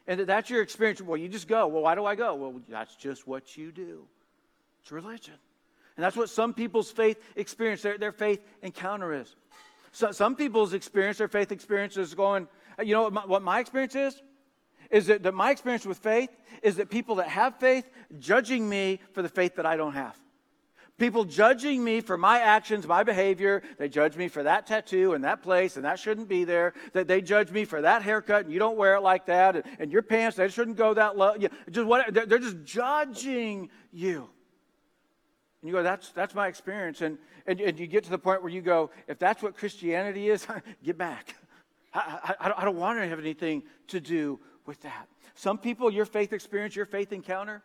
And 0.06 0.20
that's 0.20 0.50
your 0.50 0.60
experience. 0.60 1.00
Well, 1.00 1.16
you 1.16 1.28
just 1.28 1.48
go. 1.48 1.68
Well, 1.68 1.84
why 1.84 1.94
do 1.94 2.04
I 2.04 2.14
go? 2.14 2.34
Well, 2.34 2.60
that's 2.68 2.94
just 2.94 3.26
what 3.26 3.56
you 3.56 3.72
do. 3.72 4.04
It's 4.82 4.92
religion. 4.92 5.34
And 5.96 6.04
that's 6.04 6.16
what 6.16 6.30
some 6.30 6.54
people's 6.54 6.90
faith 6.90 7.18
experience, 7.36 7.82
their, 7.82 7.98
their 7.98 8.12
faith 8.12 8.40
encounter 8.62 9.12
is. 9.12 9.34
So, 9.92 10.10
some 10.10 10.36
people's 10.36 10.72
experience, 10.72 11.18
their 11.18 11.28
faith 11.28 11.52
experience 11.52 11.96
is 11.96 12.14
going, 12.14 12.48
you 12.82 12.94
know 12.94 13.02
what 13.02 13.12
my, 13.12 13.26
what 13.26 13.42
my 13.42 13.60
experience 13.60 13.94
is? 13.94 14.22
Is 14.90 15.06
that, 15.06 15.22
that 15.22 15.34
my 15.34 15.50
experience 15.50 15.86
with 15.86 15.98
faith 15.98 16.30
is 16.62 16.76
that 16.76 16.90
people 16.90 17.16
that 17.16 17.28
have 17.28 17.58
faith 17.58 17.88
judging 18.18 18.68
me 18.68 19.00
for 19.12 19.22
the 19.22 19.28
faith 19.28 19.56
that 19.56 19.66
I 19.66 19.76
don't 19.76 19.92
have. 19.92 20.18
People 20.98 21.24
judging 21.24 21.82
me 21.82 22.00
for 22.00 22.16
my 22.16 22.40
actions, 22.40 22.86
my 22.86 23.02
behavior. 23.02 23.62
They 23.78 23.88
judge 23.88 24.16
me 24.16 24.28
for 24.28 24.42
that 24.42 24.66
tattoo 24.66 25.14
and 25.14 25.24
that 25.24 25.42
place, 25.42 25.76
and 25.76 25.84
that 25.84 25.98
shouldn't 25.98 26.28
be 26.28 26.44
there. 26.44 26.74
That 26.92 27.08
they 27.08 27.22
judge 27.22 27.50
me 27.50 27.64
for 27.64 27.80
that 27.82 28.02
haircut, 28.02 28.44
and 28.44 28.52
you 28.52 28.58
don't 28.58 28.76
wear 28.76 28.96
it 28.96 29.00
like 29.00 29.26
that, 29.26 29.56
and, 29.56 29.64
and 29.78 29.92
your 29.92 30.02
pants 30.02 30.36
they 30.36 30.48
shouldn't 30.48 30.76
go 30.76 30.94
that 30.94 31.16
low. 31.16 31.34
Yeah, 31.38 31.48
just 31.70 31.86
what 31.86 32.12
they're, 32.12 32.26
they're 32.26 32.38
just 32.38 32.62
judging 32.64 33.70
you. 33.90 34.28
And 35.62 35.68
you 35.68 35.74
go, 35.74 35.82
that's 35.82 36.10
that's 36.10 36.34
my 36.34 36.48
experience. 36.48 37.00
And 37.00 37.18
and, 37.46 37.60
and 37.60 37.78
you 37.78 37.86
get 37.86 38.04
to 38.04 38.10
the 38.10 38.18
point 38.18 38.42
where 38.42 38.52
you 38.52 38.60
go, 38.60 38.90
if 39.06 39.18
that's 39.18 39.42
what 39.42 39.56
Christianity 39.56 40.28
is, 40.28 40.46
get 40.84 40.98
back. 40.98 41.36
I, 41.94 42.36
I, 42.40 42.52
I 42.58 42.64
don't 42.64 42.76
want 42.76 42.98
to 42.98 43.06
have 43.06 43.18
anything 43.18 43.62
to 43.88 44.00
do 44.00 44.40
with 44.66 44.80
that. 44.82 45.08
Some 45.34 45.58
people, 45.58 45.90
your 45.90 46.04
faith 46.04 46.32
experience, 46.32 46.74
your 46.74 46.86
faith 46.86 47.12
encounter, 47.12 47.62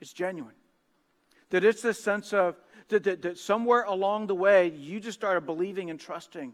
is 0.00 0.12
genuine. 0.12 0.54
That 1.50 1.64
it's 1.64 1.82
this 1.82 2.02
sense 2.02 2.32
of 2.32 2.56
that, 2.88 3.04
that, 3.04 3.22
that 3.22 3.38
somewhere 3.38 3.84
along 3.84 4.26
the 4.26 4.34
way, 4.34 4.70
you 4.70 5.00
just 5.00 5.18
started 5.18 5.42
believing 5.42 5.90
and 5.90 5.98
trusting 5.98 6.52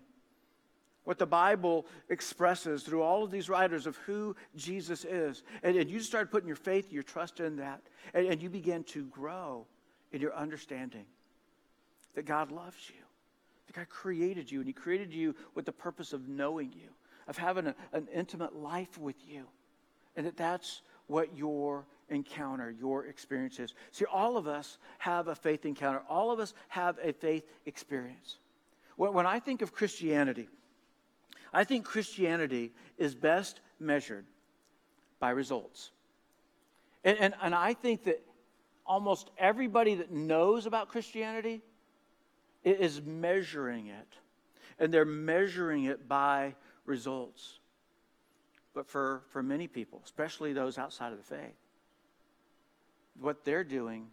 what 1.04 1.18
the 1.18 1.26
Bible 1.26 1.86
expresses 2.10 2.82
through 2.82 3.02
all 3.02 3.24
of 3.24 3.30
these 3.30 3.48
writers 3.48 3.86
of 3.86 3.96
who 3.98 4.36
Jesus 4.56 5.06
is. 5.06 5.42
And, 5.62 5.76
and 5.76 5.88
you 5.88 6.00
started 6.00 6.30
putting 6.30 6.46
your 6.46 6.56
faith, 6.56 6.92
your 6.92 7.02
trust 7.02 7.40
in 7.40 7.56
that. 7.56 7.80
And, 8.12 8.26
and 8.26 8.42
you 8.42 8.50
began 8.50 8.84
to 8.84 9.04
grow 9.06 9.66
in 10.12 10.20
your 10.20 10.34
understanding 10.34 11.04
that 12.14 12.24
God 12.24 12.50
loves 12.50 12.88
you, 12.88 13.02
that 13.66 13.76
God 13.76 13.88
created 13.88 14.50
you, 14.50 14.58
and 14.58 14.66
He 14.66 14.72
created 14.72 15.12
you 15.12 15.34
with 15.54 15.66
the 15.66 15.72
purpose 15.72 16.12
of 16.12 16.28
knowing 16.28 16.72
you, 16.72 16.90
of 17.26 17.36
having 17.36 17.66
a, 17.66 17.74
an 17.92 18.08
intimate 18.12 18.56
life 18.56 18.98
with 18.98 19.16
you, 19.26 19.44
and 20.16 20.26
that 20.26 20.36
that's 20.36 20.82
what 21.06 21.36
your 21.36 21.86
encounter, 22.08 22.70
your 22.70 23.06
experience 23.06 23.58
is. 23.58 23.74
See, 23.92 24.04
all 24.06 24.36
of 24.36 24.46
us 24.46 24.78
have 24.98 25.28
a 25.28 25.34
faith 25.34 25.64
encounter, 25.66 26.02
all 26.08 26.30
of 26.30 26.40
us 26.40 26.54
have 26.68 26.98
a 27.02 27.12
faith 27.12 27.44
experience. 27.66 28.38
When 28.96 29.26
I 29.26 29.38
think 29.38 29.62
of 29.62 29.72
Christianity, 29.72 30.48
I 31.52 31.64
think 31.64 31.84
Christianity 31.84 32.72
is 32.96 33.14
best 33.14 33.60
measured 33.78 34.24
by 35.20 35.30
results. 35.30 35.90
And, 37.04 37.16
and, 37.18 37.34
and 37.40 37.54
I 37.54 37.74
think 37.74 38.04
that 38.04 38.20
almost 38.88 39.30
everybody 39.38 39.94
that 39.96 40.10
knows 40.10 40.66
about 40.66 40.88
Christianity 40.88 41.62
is 42.64 43.00
measuring 43.02 43.88
it. 43.88 44.08
And 44.80 44.92
they're 44.92 45.04
measuring 45.04 45.84
it 45.84 46.08
by 46.08 46.54
results. 46.86 47.58
But 48.74 48.88
for, 48.88 49.22
for 49.30 49.42
many 49.42 49.66
people, 49.66 50.00
especially 50.04 50.52
those 50.52 50.78
outside 50.78 51.12
of 51.12 51.18
the 51.18 51.24
faith, 51.24 51.56
what 53.20 53.44
they're 53.44 53.64
doing 53.64 54.06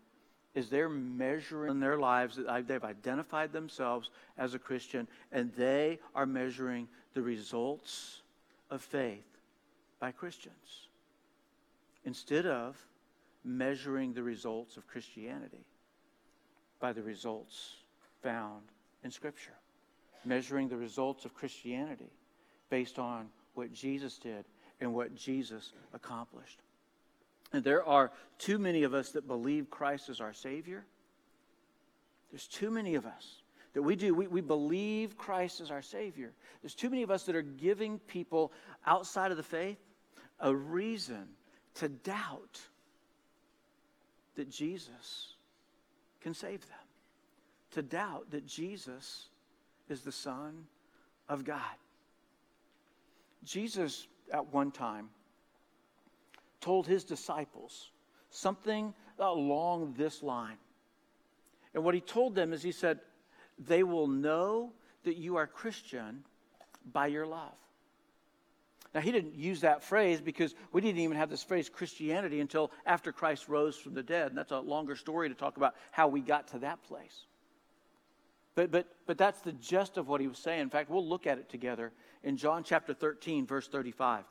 is 0.55 0.69
they're 0.69 0.89
measuring 0.89 1.79
their 1.79 1.97
lives. 1.97 2.37
That 2.37 2.67
they've 2.67 2.83
identified 2.83 3.53
themselves 3.53 4.09
as 4.37 4.53
a 4.53 4.59
Christian, 4.59 5.07
and 5.31 5.53
they 5.53 5.99
are 6.15 6.25
measuring 6.25 6.87
the 7.13 7.21
results 7.21 8.21
of 8.71 8.81
faith 8.81 9.25
by 9.99 10.11
Christians 10.11 10.87
instead 12.05 12.45
of 12.45 12.75
measuring 13.45 14.13
the 14.13 14.23
results 14.23 14.75
of 14.75 14.87
Christianity 14.87 15.65
by 16.79 16.91
the 16.91 17.03
results 17.03 17.75
found 18.21 18.63
in 19.03 19.11
Scripture. 19.11 19.53
Measuring 20.25 20.67
the 20.67 20.77
results 20.77 21.23
of 21.25 21.33
Christianity 21.35 22.11
based 22.69 22.97
on 22.97 23.29
what 23.53 23.71
Jesus 23.71 24.17
did 24.17 24.45
and 24.81 24.93
what 24.93 25.15
Jesus 25.15 25.71
accomplished. 25.93 26.59
And 27.53 27.63
there 27.63 27.85
are 27.85 28.11
too 28.39 28.57
many 28.57 28.83
of 28.83 28.93
us 28.95 29.11
that 29.11 29.27
believe 29.27 29.69
Christ 29.69 30.09
is 30.09 30.19
our 30.19 30.33
Savior. 30.33 30.83
There's 32.31 32.47
too 32.47 32.71
many 32.71 32.95
of 32.95 33.05
us 33.05 33.43
that 33.73 33.83
we 33.83 33.95
do. 33.95 34.15
We, 34.15 34.27
we 34.27 34.41
believe 34.41 35.17
Christ 35.17 35.61
is 35.61 35.69
our 35.69 35.83
Savior. 35.83 36.33
There's 36.61 36.75
too 36.75 36.89
many 36.89 37.03
of 37.03 37.11
us 37.11 37.23
that 37.23 37.35
are 37.35 37.43
giving 37.43 37.99
people 37.99 38.51
outside 38.85 39.29
of 39.29 39.37
the 39.37 39.43
faith 39.43 39.77
a 40.39 40.53
reason 40.53 41.27
to 41.75 41.87
doubt 41.87 42.59
that 44.35 44.49
Jesus 44.49 45.33
can 46.21 46.33
save 46.33 46.61
them, 46.67 46.77
to 47.71 47.81
doubt 47.81 48.31
that 48.31 48.45
Jesus 48.45 49.27
is 49.89 50.01
the 50.01 50.11
Son 50.11 50.65
of 51.29 51.43
God. 51.43 51.61
Jesus, 53.43 54.07
at 54.31 54.53
one 54.53 54.71
time, 54.71 55.09
told 56.61 56.87
his 56.87 57.03
disciples 57.03 57.91
something 58.29 58.93
along 59.19 59.93
this 59.97 60.23
line. 60.23 60.57
And 61.73 61.83
what 61.83 61.93
he 61.93 62.01
told 62.01 62.35
them 62.35 62.53
is 62.53 62.63
he 62.63 62.71
said, 62.71 62.99
They 63.59 63.83
will 63.83 64.07
know 64.07 64.71
that 65.03 65.17
you 65.17 65.35
are 65.35 65.45
Christian 65.45 66.23
by 66.91 67.07
your 67.07 67.27
love. 67.27 67.53
Now, 68.95 69.01
he 69.01 69.11
didn't 69.11 69.35
use 69.35 69.59
that 69.59 69.83
phrase 69.83 70.21
because 70.21 70.55
we 70.71 70.79
didn't 70.79 71.01
even 71.01 71.17
have 71.17 71.29
this 71.29 71.43
phrase 71.43 71.67
Christianity 71.67 72.39
until 72.39 72.71
after 72.85 73.11
Christ 73.11 73.49
rose 73.49 73.75
from 73.75 73.93
the 73.93 74.01
dead. 74.01 74.27
And 74.29 74.37
that's 74.37 74.53
a 74.53 74.59
longer 74.59 74.95
story 74.95 75.27
to 75.27 75.35
talk 75.35 75.57
about 75.57 75.75
how 75.91 76.07
we 76.07 76.21
got 76.21 76.47
to 76.49 76.59
that 76.59 76.81
place. 76.83 77.25
But, 78.55 78.71
but, 78.71 78.87
but 79.05 79.17
that's 79.17 79.41
the 79.41 79.51
gist 79.51 79.97
of 79.97 80.07
what 80.07 80.21
he 80.21 80.27
was 80.27 80.37
saying. 80.37 80.61
In 80.61 80.69
fact, 80.69 80.89
we'll 80.89 81.05
look 81.05 81.27
at 81.27 81.37
it 81.37 81.49
together 81.49 81.91
in 82.23 82.37
John 82.37 82.63
chapter 82.63 82.93
13, 82.93 83.45
verse 83.45 83.67
35. 83.67 84.23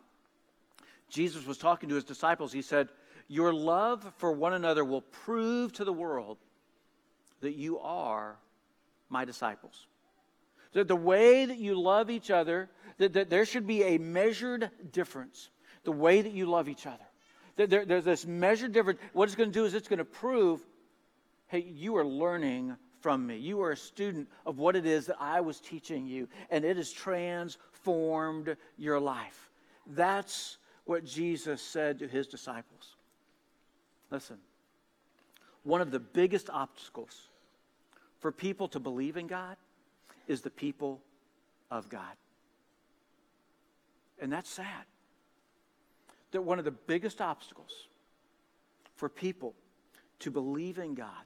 Jesus 1.10 1.46
was 1.46 1.58
talking 1.58 1.90
to 1.90 1.94
his 1.94 2.04
disciples. 2.04 2.50
He 2.50 2.62
said, 2.62 2.88
Your 3.28 3.52
love 3.52 4.10
for 4.16 4.32
one 4.32 4.54
another 4.54 4.82
will 4.82 5.02
prove 5.02 5.74
to 5.74 5.84
the 5.84 5.92
world 5.92 6.38
that 7.42 7.54
you 7.54 7.80
are 7.80 8.38
my 9.10 9.26
disciples. 9.26 9.86
That 10.74 10.88
the 10.88 10.96
way 10.96 11.46
that 11.46 11.58
you 11.58 11.80
love 11.80 12.10
each 12.10 12.30
other, 12.30 12.68
that, 12.98 13.14
that 13.14 13.30
there 13.30 13.46
should 13.46 13.66
be 13.66 13.82
a 13.82 13.98
measured 13.98 14.70
difference. 14.92 15.50
The 15.84 15.92
way 15.92 16.20
that 16.20 16.32
you 16.32 16.46
love 16.46 16.68
each 16.68 16.86
other. 16.86 17.04
That 17.56 17.70
there, 17.70 17.84
there's 17.84 18.04
this 18.04 18.26
measured 18.26 18.72
difference. 18.72 19.00
What 19.12 19.24
it's 19.24 19.36
going 19.36 19.50
to 19.50 19.58
do 19.58 19.64
is 19.64 19.74
it's 19.74 19.88
going 19.88 19.98
to 19.98 20.04
prove 20.04 20.60
hey, 21.48 21.60
you 21.60 21.96
are 21.96 22.04
learning 22.04 22.74
from 23.00 23.26
me. 23.26 23.36
You 23.36 23.62
are 23.62 23.72
a 23.72 23.76
student 23.76 24.28
of 24.46 24.58
what 24.58 24.74
it 24.74 24.86
is 24.86 25.06
that 25.06 25.16
I 25.20 25.40
was 25.40 25.60
teaching 25.60 26.06
you, 26.06 26.26
and 26.50 26.64
it 26.64 26.76
has 26.78 26.90
transformed 26.90 28.56
your 28.78 28.98
life. 28.98 29.50
That's 29.86 30.56
what 30.84 31.04
Jesus 31.04 31.62
said 31.62 31.98
to 31.98 32.08
his 32.08 32.26
disciples. 32.26 32.96
Listen, 34.10 34.38
one 35.64 35.80
of 35.80 35.90
the 35.90 36.00
biggest 36.00 36.50
obstacles 36.50 37.28
for 38.18 38.32
people 38.32 38.68
to 38.68 38.80
believe 38.80 39.16
in 39.16 39.26
God 39.26 39.56
is 40.26 40.40
the 40.40 40.50
people 40.50 41.02
of 41.70 41.88
God. 41.88 42.16
And 44.20 44.32
that's 44.32 44.50
sad. 44.50 44.84
That 46.30 46.42
one 46.42 46.58
of 46.58 46.64
the 46.64 46.70
biggest 46.70 47.20
obstacles 47.20 47.88
for 48.96 49.08
people 49.08 49.54
to 50.20 50.30
believe 50.30 50.78
in 50.78 50.94
God 50.94 51.24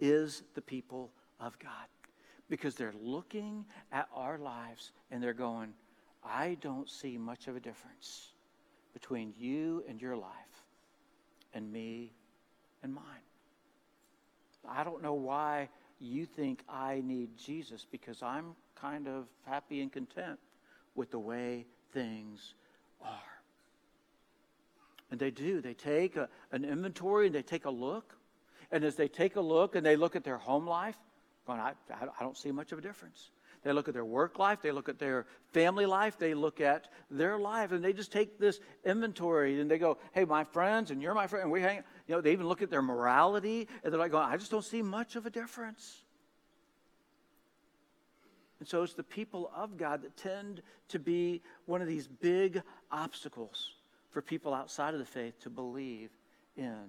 is 0.00 0.42
the 0.54 0.62
people 0.62 1.10
of 1.40 1.58
God. 1.58 1.70
Because 2.48 2.74
they're 2.74 2.94
looking 3.00 3.64
at 3.92 4.08
our 4.14 4.38
lives 4.38 4.92
and 5.10 5.22
they're 5.22 5.34
going, 5.34 5.74
I 6.24 6.56
don't 6.60 6.88
see 6.88 7.18
much 7.18 7.46
of 7.46 7.56
a 7.56 7.60
difference 7.60 8.32
between 8.92 9.34
you 9.38 9.84
and 9.88 10.00
your 10.00 10.16
life 10.16 10.32
and 11.54 11.70
me 11.70 12.12
and 12.82 12.94
mine. 12.94 13.04
I 14.68 14.84
don't 14.84 15.02
know 15.02 15.14
why 15.14 15.68
you 16.00 16.26
think 16.26 16.62
I 16.68 17.02
need 17.04 17.36
Jesus 17.36 17.86
because 17.90 18.22
I'm 18.22 18.54
kind 18.74 19.08
of 19.08 19.26
happy 19.46 19.80
and 19.80 19.92
content 19.92 20.38
with 20.94 21.10
the 21.10 21.18
way 21.18 21.66
things 21.92 22.54
are. 23.02 23.38
And 25.10 25.18
they 25.18 25.30
do. 25.30 25.60
They 25.60 25.74
take 25.74 26.16
a, 26.16 26.28
an 26.52 26.64
inventory 26.64 27.26
and 27.26 27.34
they 27.34 27.42
take 27.42 27.64
a 27.64 27.70
look. 27.70 28.14
And 28.70 28.84
as 28.84 28.96
they 28.96 29.08
take 29.08 29.36
a 29.36 29.40
look 29.40 29.74
and 29.74 29.84
they 29.84 29.96
look 29.96 30.16
at 30.16 30.24
their 30.24 30.36
home 30.36 30.66
life, 30.66 30.96
going, 31.46 31.60
I, 31.60 31.72
I 31.90 32.22
don't 32.22 32.36
see 32.36 32.52
much 32.52 32.72
of 32.72 32.78
a 32.78 32.82
difference. 32.82 33.30
They 33.68 33.74
look 33.74 33.86
at 33.86 33.92
their 33.92 34.02
work 34.02 34.38
life, 34.38 34.62
they 34.62 34.72
look 34.72 34.88
at 34.88 34.98
their 34.98 35.26
family 35.52 35.84
life, 35.84 36.16
they 36.18 36.32
look 36.32 36.58
at 36.58 36.88
their 37.10 37.38
life, 37.38 37.70
and 37.70 37.84
they 37.84 37.92
just 37.92 38.10
take 38.10 38.38
this 38.38 38.60
inventory 38.82 39.60
and 39.60 39.70
they 39.70 39.76
go, 39.76 39.98
Hey, 40.12 40.24
my 40.24 40.42
friends, 40.42 40.90
and 40.90 41.02
you're 41.02 41.12
my 41.12 41.26
friend, 41.26 41.42
and 41.42 41.52
we 41.52 41.60
hang, 41.60 41.82
you 42.06 42.14
know, 42.14 42.22
they 42.22 42.32
even 42.32 42.48
look 42.48 42.62
at 42.62 42.70
their 42.70 42.80
morality, 42.80 43.68
and 43.84 43.92
they're 43.92 44.00
like, 44.00 44.12
going, 44.12 44.24
I 44.24 44.38
just 44.38 44.50
don't 44.50 44.64
see 44.64 44.80
much 44.80 45.16
of 45.16 45.26
a 45.26 45.30
difference. 45.30 46.02
And 48.58 48.66
so 48.66 48.82
it's 48.84 48.94
the 48.94 49.02
people 49.02 49.50
of 49.54 49.76
God 49.76 50.00
that 50.00 50.16
tend 50.16 50.62
to 50.88 50.98
be 50.98 51.42
one 51.66 51.82
of 51.82 51.88
these 51.88 52.08
big 52.08 52.62
obstacles 52.90 53.74
for 54.12 54.22
people 54.22 54.54
outside 54.54 54.94
of 54.94 54.98
the 54.98 55.04
faith 55.04 55.38
to 55.40 55.50
believe 55.50 56.08
in 56.56 56.86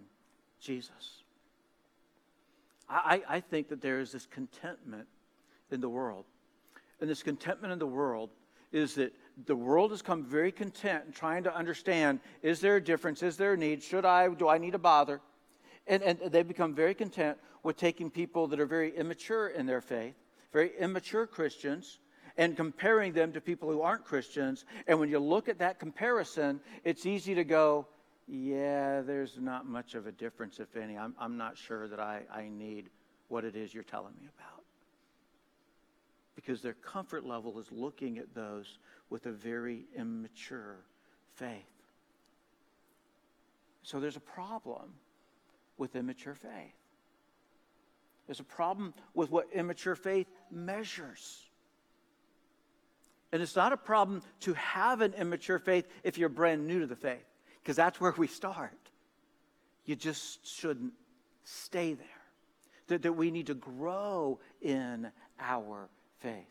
Jesus. 0.62 1.24
I, 2.90 3.22
I 3.28 3.40
think 3.42 3.68
that 3.68 3.82
there 3.82 4.00
is 4.00 4.14
this 4.14 4.26
contentment 4.26 5.10
in 5.72 5.82
the 5.82 5.90
world 5.90 6.24
and 7.02 7.10
this 7.10 7.24
contentment 7.24 7.74
in 7.74 7.80
the 7.80 7.88
world 7.88 8.30
is 8.72 8.96
that 8.96 9.14
the 9.46 9.56
world 9.56 9.92
has 9.92 10.02
come 10.02 10.24
very 10.24 10.52
content 10.52 11.06
in 11.08 11.12
trying 11.14 11.44
to 11.44 11.56
understand 11.56 12.20
is 12.42 12.60
there 12.60 12.76
a 12.76 12.84
difference? 12.84 13.24
Is 13.24 13.38
there 13.38 13.54
a 13.54 13.58
need? 13.58 13.82
Should 13.82 14.06
I? 14.06 14.30
Do 14.30 14.48
I 14.48 14.58
need 14.58 14.72
to 14.72 14.80
bother? 14.80 15.22
And, 15.88 16.04
and 16.04 16.20
they've 16.32 16.48
become 16.48 16.76
very 16.76 16.94
content 16.94 17.38
with 17.64 17.78
taking 17.78 18.10
people 18.10 18.48
that 18.48 18.60
are 18.60 18.66
very 18.66 18.96
immature 18.96 19.48
in 19.48 19.66
their 19.66 19.82
faith, 19.82 20.16
very 20.54 20.72
immature 20.78 21.26
Christians, 21.26 22.00
and 22.38 22.56
comparing 22.56 23.12
them 23.12 23.34
to 23.34 23.42
people 23.42 23.72
who 23.72 23.82
aren't 23.82 24.06
Christians. 24.06 24.66
And 24.88 25.00
when 25.00 25.10
you 25.10 25.20
look 25.20 25.50
at 25.50 25.60
that 25.60 25.80
comparison, 25.80 26.60
it's 26.84 27.06
easy 27.06 27.34
to 27.36 27.44
go, 27.44 27.88
yeah, 28.28 29.02
there's 29.02 29.38
not 29.40 29.66
much 29.66 29.96
of 29.96 30.06
a 30.06 30.12
difference, 30.12 30.60
if 30.60 30.76
any. 30.76 30.98
I'm, 30.98 31.16
I'm 31.20 31.38
not 31.38 31.58
sure 31.58 31.88
that 31.88 32.00
I, 32.00 32.22
I 32.32 32.50
need 32.50 32.90
what 33.28 33.44
it 33.44 33.56
is 33.56 33.74
you're 33.74 33.84
telling 33.84 34.14
me 34.22 34.30
about 34.38 34.59
because 36.40 36.62
their 36.62 36.74
comfort 36.74 37.26
level 37.26 37.60
is 37.60 37.70
looking 37.70 38.18
at 38.18 38.34
those 38.34 38.78
with 39.10 39.26
a 39.26 39.32
very 39.32 39.84
immature 39.94 40.78
faith. 41.36 41.52
So 43.84 44.00
there's 44.00 44.16
a 44.16 44.22
problem 44.22 44.94
with 45.78 45.98
immature 45.98 46.36
faith. 46.36 46.78
There's 48.26 48.40
a 48.40 48.46
problem 48.46 48.94
with 49.14 49.30
what 49.32 49.48
immature 49.54 49.98
faith 49.98 50.28
measures. 50.50 51.44
And 53.34 53.42
it's 53.42 53.58
not 53.58 53.74
a 53.74 53.78
problem 53.78 54.22
to 54.42 54.54
have 54.54 55.02
an 55.02 55.14
immature 55.16 55.60
faith 55.60 55.90
if 56.06 56.18
you're 56.18 56.30
brand 56.30 56.66
new 56.66 56.80
to 56.80 56.88
the 56.88 56.96
faith, 56.96 57.28
because 57.62 57.76
that's 57.76 58.00
where 58.00 58.14
we 58.18 58.28
start. 58.28 58.80
You 59.84 59.98
just 59.98 60.48
shouldn't 60.48 60.94
stay 61.44 61.96
there. 61.96 62.08
That, 62.88 63.02
that 63.02 63.14
we 63.14 63.30
need 63.30 63.48
to 63.48 63.56
grow 63.56 64.40
in 64.62 65.12
our 65.38 65.90
faith. 66.20 66.48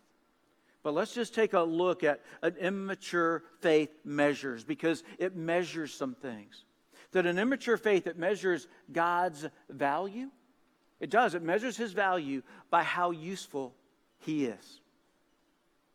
But 0.82 0.94
let's 0.94 1.12
just 1.12 1.34
take 1.34 1.52
a 1.52 1.60
look 1.60 2.04
at 2.04 2.20
an 2.42 2.56
immature 2.56 3.42
faith 3.60 3.90
measures 4.04 4.64
because 4.64 5.02
it 5.18 5.36
measures 5.36 5.92
some 5.92 6.14
things. 6.14 6.64
That 7.12 7.26
an 7.26 7.38
immature 7.38 7.76
faith 7.76 8.04
that 8.04 8.18
measures 8.18 8.68
God's 8.92 9.46
value, 9.68 10.30
it 11.00 11.10
does, 11.10 11.34
it 11.34 11.42
measures 11.42 11.76
his 11.76 11.92
value 11.92 12.42
by 12.70 12.82
how 12.82 13.10
useful 13.10 13.74
he 14.20 14.46
is. 14.46 14.80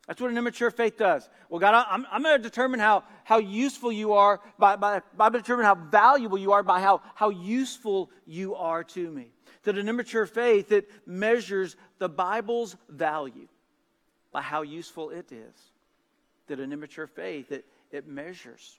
That's 0.08 0.20
what 0.20 0.32
an 0.32 0.38
immature 0.38 0.70
faith 0.70 0.98
does. 0.98 1.30
Well, 1.50 1.60
God, 1.62 1.86
I'm, 1.90 2.06
I'm 2.12 2.24
going 2.24 2.38
to 2.38 2.44
determine 2.44 2.82
how, 2.82 3.04
how 3.24 3.38
useful 3.38 3.92
you 3.92 4.14
are 4.14 4.42
by, 4.60 4.76
by, 4.76 5.02
by 5.16 5.30
determining 5.30 5.66
how 5.66 5.76
valuable 5.76 6.38
you 6.38 6.52
are 6.52 6.62
by 6.62 6.82
how, 6.82 7.02
how 7.16 7.30
useful 7.30 8.12
you 8.26 8.54
are 8.56 8.84
to 8.84 9.12
me. 9.12 9.32
That 9.64 9.78
an 9.78 9.88
immature 9.88 10.26
faith, 10.26 10.74
it 10.74 10.90
measures 11.06 11.78
the 12.00 12.10
Bible's 12.10 12.76
value 12.90 13.48
by 14.34 14.42
how 14.42 14.64
useful 14.64 15.12
it 15.12 15.32
is. 15.32 15.72
That 16.48 16.60
an 16.60 16.74
immature 16.74 17.08
faith, 17.08 17.54
it, 17.54 17.66
it 17.92 18.06
measures. 18.06 18.78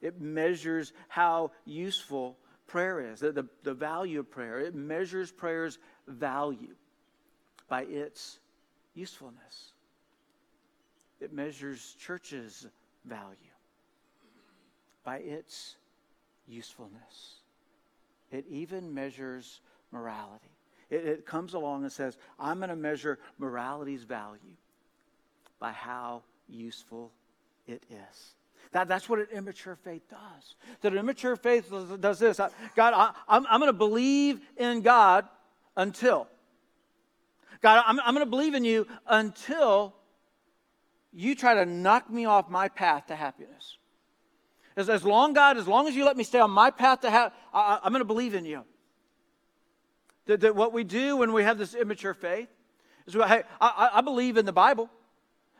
It 0.00 0.20
measures 0.20 0.92
how 1.08 1.50
useful 1.64 2.36
prayer 2.68 3.00
is, 3.12 3.18
the, 3.18 3.32
the, 3.32 3.46
the 3.64 3.74
value 3.74 4.20
of 4.20 4.30
prayer. 4.30 4.60
It 4.60 4.76
measures 4.76 5.32
prayer's 5.32 5.78
value 6.06 6.76
by 7.68 7.82
its 7.82 8.38
usefulness. 8.94 9.72
It 11.20 11.32
measures 11.32 11.96
church's 11.98 12.68
value 13.04 13.34
by 15.02 15.18
its 15.18 15.76
usefulness. 16.46 17.40
It 18.30 18.44
even 18.48 18.94
measures 18.94 19.60
morality. 19.90 20.57
It, 20.90 21.04
it 21.04 21.26
comes 21.26 21.54
along 21.54 21.82
and 21.82 21.92
says, 21.92 22.16
I'm 22.38 22.58
going 22.58 22.70
to 22.70 22.76
measure 22.76 23.18
morality's 23.38 24.04
value 24.04 24.56
by 25.58 25.72
how 25.72 26.22
useful 26.48 27.12
it 27.66 27.82
is. 27.90 28.34
That, 28.72 28.88
that's 28.88 29.08
what 29.08 29.18
an 29.18 29.28
immature 29.32 29.76
faith 29.76 30.02
does. 30.10 30.54
That 30.82 30.92
an 30.92 30.98
immature 30.98 31.36
faith 31.36 31.70
does 32.00 32.18
this 32.18 32.38
God, 32.76 32.94
I, 32.94 33.12
I'm, 33.28 33.46
I'm 33.48 33.60
going 33.60 33.68
to 33.68 33.78
believe 33.78 34.40
in 34.56 34.82
God 34.82 35.26
until. 35.76 36.28
God, 37.60 37.82
I'm, 37.86 37.98
I'm 38.00 38.14
going 38.14 38.26
to 38.26 38.30
believe 38.30 38.54
in 38.54 38.64
you 38.64 38.86
until 39.06 39.94
you 41.12 41.34
try 41.34 41.54
to 41.54 41.66
knock 41.66 42.10
me 42.10 42.26
off 42.26 42.50
my 42.50 42.68
path 42.68 43.06
to 43.06 43.16
happiness. 43.16 43.78
As, 44.76 44.88
as 44.88 45.02
long, 45.04 45.32
God, 45.32 45.56
as 45.56 45.66
long 45.66 45.88
as 45.88 45.96
you 45.96 46.04
let 46.04 46.16
me 46.16 46.24
stay 46.24 46.38
on 46.38 46.50
my 46.50 46.70
path 46.70 47.00
to 47.00 47.10
happiness, 47.10 47.40
I'm 47.52 47.92
going 47.92 48.00
to 48.00 48.04
believe 48.04 48.34
in 48.34 48.44
you. 48.44 48.64
That, 50.28 50.42
that 50.42 50.54
what 50.54 50.72
we 50.72 50.84
do 50.84 51.16
when 51.16 51.32
we 51.32 51.42
have 51.42 51.58
this 51.58 51.74
immature 51.74 52.14
faith 52.14 52.48
is, 53.06 53.14
hey, 53.14 53.42
I, 53.60 53.90
I 53.94 54.00
believe 54.02 54.36
in 54.36 54.44
the 54.44 54.52
Bible. 54.52 54.90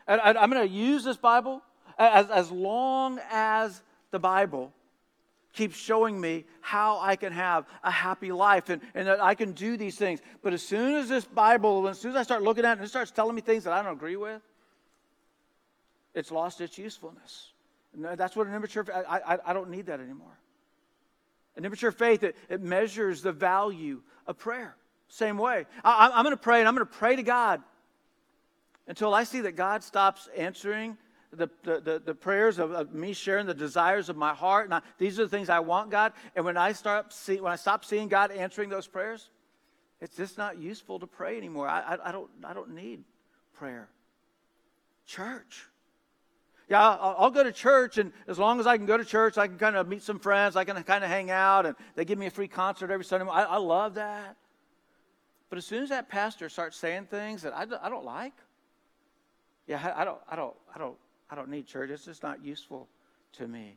And 0.07 0.21
I, 0.21 0.35
I'm 0.41 0.51
going 0.51 0.67
to 0.67 0.73
use 0.73 1.05
this 1.05 1.17
Bible 1.17 1.63
as, 1.99 2.31
as 2.31 2.51
long 2.51 3.19
as 3.31 3.83
the 4.11 4.19
Bible 4.19 4.73
keeps 5.55 5.77
showing 5.77 6.21
me 6.21 6.45
how 6.61 7.01
I 7.01 7.17
can 7.17 7.33
have 7.33 7.65
a 7.83 7.91
happy 7.91 8.31
life 8.31 8.69
and, 8.69 8.83
and 8.95 9.09
that 9.09 9.23
I 9.23 9.35
can 9.35 9.53
do 9.53 9.79
these 9.79 9.97
things. 9.97 10.21
But 10.43 10.53
as 10.53 10.63
soon 10.63 10.97
as 10.97 11.09
this 11.09 11.25
Bible, 11.25 11.89
as 11.89 11.99
soon 11.99 12.11
as 12.11 12.17
I 12.17 12.23
start 12.23 12.43
looking 12.43 12.67
at 12.67 12.73
it 12.73 12.79
and 12.79 12.85
it 12.85 12.89
starts 12.91 13.11
telling 13.11 13.35
me 13.35 13.41
things 13.41 13.65
that 13.65 13.73
I 13.73 13.83
don't 13.83 13.95
agree 13.95 14.17
with, 14.17 14.43
it's 16.15 16.31
lost 16.31 16.61
its 16.61 16.77
usefulness. 16.77 17.53
And 17.95 18.05
that's 18.19 18.37
what 18.37 18.47
an 18.47 18.55
immature, 18.55 18.85
I, 18.95 19.21
I, 19.35 19.39
I 19.47 19.53
don't 19.55 19.71
need 19.71 19.87
that 19.87 19.99
anymore. 19.99 20.39
An 21.59 21.65
immature 21.65 21.91
faith, 21.91 22.23
it, 22.23 22.37
it 22.49 22.62
measures 22.62 23.21
the 23.21 23.33
value 23.33 24.00
of 24.29 24.38
prayer. 24.38 24.77
Same 25.09 25.37
way. 25.37 25.67
I, 25.83 26.11
I'm 26.15 26.25
going 26.25 26.37
to 26.37 26.41
pray 26.41 26.61
and 26.61 26.69
I'm 26.69 26.75
going 26.75 26.87
to 26.87 26.93
pray 26.93 27.17
to 27.17 27.23
God 27.23 27.61
until 28.87 29.12
I 29.12 29.25
see 29.25 29.41
that 29.41 29.57
God 29.57 29.83
stops 29.83 30.29
answering 30.37 30.97
the, 31.33 31.50
the, 31.65 32.00
the, 32.05 32.15
prayers 32.15 32.59
of, 32.59 32.71
of, 32.73 32.95
me 32.95 33.12
sharing 33.12 33.47
the 33.47 33.55
desires 33.55 34.09
of 34.09 34.17
my 34.17 34.33
heart. 34.33 34.67
And 34.67 34.75
I, 34.75 34.81
these 34.99 35.19
are 35.19 35.25
the 35.25 35.29
things 35.29 35.50
I 35.50 35.59
want, 35.59 35.91
God. 35.91 36.12
And 36.37 36.45
when 36.45 36.57
I 36.57 36.73
start 36.73 37.12
see, 37.12 37.41
when 37.41 37.53
I 37.53 37.57
stop 37.57 37.85
seeing 37.85 38.09
God 38.09 38.31
answering 38.31 38.71
those 38.71 38.87
prayers, 38.87 39.29
it's 40.00 40.17
just 40.17 40.38
not 40.38 40.59
useful 40.59 41.00
to 41.00 41.07
pray 41.07 41.37
anymore. 41.37 41.68
I, 41.68 41.81
I, 41.81 42.09
I 42.09 42.12
don't, 42.12 42.31
I 42.44 42.55
don't 42.55 42.75
need 42.75 43.03
prayer. 43.53 43.88
Church. 45.07 45.66
Yeah, 46.68 46.87
I'll, 46.87 47.16
I'll, 47.18 47.31
go 47.31 47.42
to 47.42 47.52
church, 47.52 47.96
and 47.96 48.12
as 48.26 48.38
long 48.38 48.61
as 48.61 48.66
I 48.66 48.76
can 48.76 48.85
go 48.85 48.98
to 48.98 49.04
church, 49.04 49.38
I 49.38 49.46
can 49.46 49.57
kind 49.57 49.74
of 49.74 49.88
meet 49.88 50.02
some 50.02 50.18
friends. 50.18 50.54
I 50.54 50.64
can 50.64 50.83
kind 50.83 51.02
of 51.02 51.09
hang 51.09 51.31
out, 51.31 51.64
and 51.64 51.74
they 51.94 52.04
give 52.04 52.18
me 52.18 52.26
a 52.26 52.31
free 52.31 52.48
concert 52.48 52.90
every 52.90 53.07
Sunday. 53.07 53.26
I, 53.31 53.44
I 53.44 53.57
love 53.57 53.94
that. 53.94 54.37
But 55.48 55.57
as 55.57 55.64
soon 55.64 55.83
as 55.83 55.88
that 55.88 56.11
pastor 56.11 56.50
starts 56.50 56.76
saying 56.76 57.07
things 57.07 57.40
that 57.42 57.54
I, 57.57 57.66
I 57.81 57.88
don't 57.88 58.04
like, 58.04 58.35
yeah, 59.66 59.81
I, 59.83 60.02
I 60.02 60.04
don't, 60.04 60.20
I 60.31 60.37
don't, 60.37 60.54
I 60.74 60.78
don't 60.78 60.96
I 61.31 61.35
don't 61.35 61.50
need 61.50 61.66
church. 61.66 61.90
It's 61.90 62.04
just 62.04 62.22
not 62.22 62.44
useful 62.44 62.88
to 63.35 63.46
me 63.46 63.76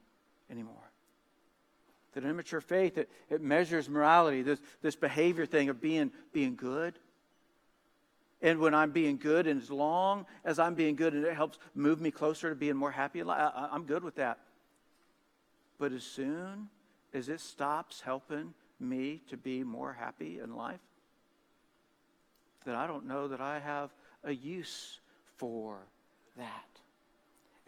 anymore. 0.50 0.76
That 2.14 2.24
immature 2.26 2.62
faith, 2.62 2.98
it, 2.98 3.10
it 3.30 3.42
measures 3.42 3.90
morality, 3.90 4.42
this, 4.42 4.60
this 4.82 4.96
behavior 4.96 5.46
thing 5.46 5.70
of 5.70 5.80
being, 5.80 6.12
being 6.34 6.56
good. 6.56 6.98
And 8.42 8.60
when 8.60 8.74
I'm 8.74 8.92
being 8.92 9.18
good, 9.18 9.46
and 9.46 9.62
as 9.62 9.70
long 9.70 10.26
as 10.44 10.58
I'm 10.58 10.74
being 10.74 10.96
good 10.96 11.14
and 11.14 11.26
it 11.26 11.36
helps 11.36 11.60
move 11.76 12.02
me 12.02 12.10
closer 12.10 12.50
to 12.50 12.56
being 12.56 12.76
more 12.76 12.92
happy, 12.92 13.20
in 13.20 13.28
life, 13.28 13.52
I, 13.56 13.70
I'm 13.72 13.84
good 13.84 14.04
with 14.04 14.16
that. 14.16 14.40
But 15.78 15.92
as 15.92 16.04
soon 16.04 16.70
as 17.14 17.30
it 17.30 17.40
stops 17.40 18.02
helping 18.02 18.54
me 18.80 19.22
to 19.30 19.38
be 19.38 19.64
more 19.64 19.94
happy 19.94 20.40
in 20.40 20.56
life, 20.56 20.80
then 22.66 22.76
I 22.76 22.88
don't 22.88 23.06
know 23.06 23.28
that 23.28 23.42
I 23.42 23.60
have 23.60 23.92
a 24.24 24.32
use 24.32 25.00
for 25.38 25.80
that. 26.38 26.66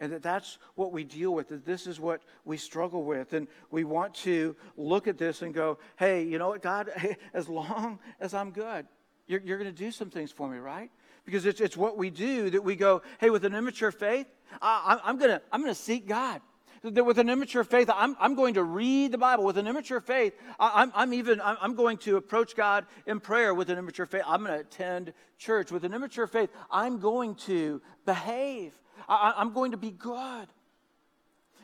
And 0.00 0.12
that 0.12 0.22
that's 0.22 0.58
what 0.74 0.92
we 0.92 1.04
deal 1.04 1.32
with, 1.32 1.48
that 1.48 1.64
this 1.64 1.86
is 1.86 2.00
what 2.00 2.22
we 2.44 2.56
struggle 2.56 3.04
with. 3.04 3.32
And 3.32 3.46
we 3.70 3.84
want 3.84 4.14
to 4.16 4.56
look 4.76 5.06
at 5.06 5.18
this 5.18 5.42
and 5.42 5.54
go, 5.54 5.78
hey, 5.96 6.24
you 6.24 6.38
know 6.38 6.48
what, 6.48 6.62
God, 6.62 6.90
as 7.34 7.48
long 7.48 8.00
as 8.20 8.34
I'm 8.34 8.50
good, 8.50 8.86
you're, 9.26 9.40
you're 9.40 9.58
going 9.58 9.72
to 9.72 9.76
do 9.76 9.90
some 9.90 10.10
things 10.10 10.30
for 10.30 10.48
me, 10.48 10.58
right? 10.58 10.90
Because 11.24 11.46
it's, 11.46 11.60
it's 11.60 11.76
what 11.76 11.96
we 11.96 12.10
do 12.10 12.50
that 12.50 12.62
we 12.62 12.76
go, 12.76 13.02
hey, 13.18 13.30
with 13.30 13.44
an 13.44 13.54
immature 13.54 13.90
faith, 13.90 14.26
I, 14.60 15.00
I'm 15.02 15.18
going 15.18 15.30
to 15.30 15.42
I'm 15.50 15.62
going 15.62 15.74
to 15.74 15.80
seek 15.80 16.06
God. 16.06 16.40
That 16.82 17.04
with 17.04 17.18
an 17.18 17.30
immature 17.30 17.64
faith, 17.64 17.88
I'm, 17.92 18.14
I'm 18.20 18.34
going 18.34 18.54
to 18.54 18.62
read 18.62 19.10
the 19.10 19.16
Bible. 19.16 19.44
With 19.44 19.56
an 19.56 19.66
immature 19.66 20.02
faith, 20.02 20.34
I, 20.60 20.82
I'm, 20.82 20.92
I'm 20.94 21.14
even 21.14 21.40
I'm 21.42 21.74
going 21.74 21.96
to 21.98 22.18
approach 22.18 22.54
God 22.54 22.84
in 23.06 23.20
prayer. 23.20 23.54
With 23.54 23.70
an 23.70 23.78
immature 23.78 24.04
faith, 24.04 24.22
I'm 24.26 24.44
going 24.44 24.52
to 24.52 24.60
attend 24.60 25.14
church. 25.38 25.72
With 25.72 25.84
an 25.84 25.94
immature 25.94 26.26
faith, 26.26 26.50
I'm 26.70 26.98
going 26.98 27.36
to 27.36 27.80
behave. 28.04 28.74
I, 29.08 29.34
am 29.38 29.54
going 29.54 29.70
to 29.70 29.78
be 29.78 29.90
good. 29.90 30.46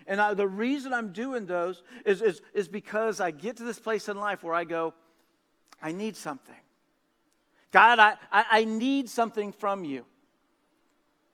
And 0.06 0.22
I, 0.22 0.32
the 0.32 0.48
reason 0.48 0.94
I'm 0.94 1.12
doing 1.12 1.44
those 1.44 1.82
is, 2.06 2.22
is, 2.22 2.40
is 2.54 2.66
because 2.66 3.20
I 3.20 3.30
get 3.30 3.58
to 3.58 3.64
this 3.64 3.78
place 3.78 4.08
in 4.08 4.16
life 4.16 4.42
where 4.42 4.54
I 4.54 4.64
go, 4.64 4.94
I 5.82 5.92
need 5.92 6.16
something. 6.16 6.56
God, 7.72 7.98
I, 7.98 8.14
I, 8.32 8.44
I 8.50 8.64
need 8.64 9.08
something 9.08 9.52
from 9.52 9.84
you. 9.84 10.04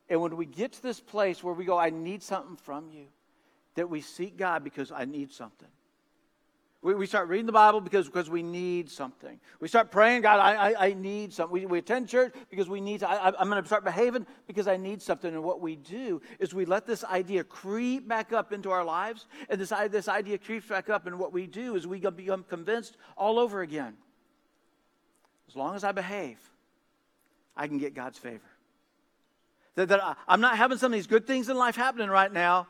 And 0.09 0.21
when 0.21 0.37
we 0.37 0.47
get 0.47 0.73
to 0.73 0.83
this 0.83 1.01
place 1.01 1.43
where 1.43 1.55
we 1.55 1.65
go, 1.65 1.79
I 1.79 1.91
need 1.91 2.23
something 2.23 2.57
from 2.57 2.91
you, 2.91 3.07
that 3.75 3.89
we 3.89 4.01
seek 4.01 4.37
God 4.37 4.63
because 4.63 4.93
I 4.93 5.05
need 5.05 5.33
something. 5.33 5.69
We, 6.83 6.95
we 6.95 7.07
start 7.07 7.29
reading 7.29 7.47
the 7.47 7.53
Bible 7.53 7.81
because, 7.81 8.07
because 8.07 8.31
we 8.31 8.45
need 8.45 8.89
something. 8.89 9.41
We 9.59 9.67
start 9.67 9.91
praying, 9.91 10.23
God, 10.23 10.39
I, 10.39 10.71
I, 10.71 10.87
I 10.89 10.93
need 10.93 11.33
something. 11.33 11.53
We, 11.53 11.67
we 11.67 11.79
attend 11.79 12.09
church 12.09 12.33
because 12.51 12.69
we 12.69 12.81
need, 12.81 13.03
I, 13.03 13.33
I'm 13.39 13.49
going 13.49 13.61
to 13.61 13.67
start 13.67 13.85
behaving 13.85 14.27
because 14.47 14.69
I 14.69 14.77
need 14.77 15.03
something. 15.03 15.35
And 15.35 15.43
what 15.43 15.61
we 15.61 15.75
do 15.75 16.21
is 16.39 16.55
we 16.55 16.65
let 16.65 16.87
this 16.87 17.03
idea 17.03 17.43
creep 17.43 18.07
back 18.07 18.33
up 18.33 18.53
into 18.53 18.71
our 18.71 18.85
lives. 18.85 19.27
And 19.49 19.61
this, 19.61 19.73
this 19.91 20.07
idea 20.07 20.39
creeps 20.39 20.69
back 20.69 20.89
up. 20.89 21.07
And 21.07 21.19
what 21.19 21.33
we 21.33 21.49
do 21.49 21.75
is 21.75 21.87
we 21.87 21.99
become 21.99 22.45
convinced 22.45 22.97
all 23.17 23.41
over 23.41 23.63
again. 23.63 23.95
As 25.49 25.57
long 25.57 25.77
as 25.77 25.85
I 25.85 25.93
behave, 25.93 26.39
I 27.57 27.69
can 27.69 27.79
get 27.79 27.95
God's 27.95 28.19
favor. 28.19 28.41
That, 29.77 29.89
that 29.89 30.03
I, 30.03 30.15
I'm 30.27 30.41
not 30.41 30.57
having 30.57 30.79
some 30.79 30.93
of 30.93 30.97
these 30.97 31.07
good 31.07 31.27
things 31.27 31.49
in 31.49 31.57
life 31.57 31.77
happening 31.77 32.09
right 32.09 32.33
now 32.33 32.67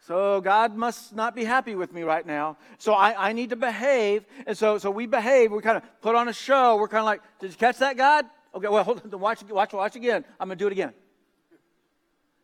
so 0.00 0.40
God 0.40 0.76
must 0.76 1.14
not 1.14 1.34
be 1.34 1.44
happy 1.44 1.74
with 1.74 1.92
me 1.92 2.02
right 2.02 2.24
now. 2.24 2.58
So 2.78 2.92
I, 2.92 3.30
I 3.30 3.32
need 3.32 3.50
to 3.50 3.56
behave. 3.56 4.24
And 4.46 4.56
so, 4.56 4.78
so 4.78 4.90
we 4.90 5.06
behave. 5.06 5.50
We 5.50 5.60
kind 5.62 5.76
of 5.76 5.82
put 6.00 6.14
on 6.14 6.28
a 6.28 6.32
show. 6.32 6.76
We're 6.76 6.88
kind 6.88 7.00
of 7.00 7.06
like, 7.06 7.22
did 7.40 7.50
you 7.50 7.56
catch 7.56 7.78
that, 7.78 7.96
God? 7.96 8.24
Okay, 8.54 8.68
well, 8.68 8.84
hold 8.84 9.02
on. 9.02 9.20
Watch, 9.20 9.42
watch, 9.44 9.72
watch 9.72 9.96
again. 9.96 10.24
I'm 10.38 10.48
going 10.48 10.58
to 10.58 10.62
do 10.62 10.68
it 10.68 10.72
again. 10.72 10.92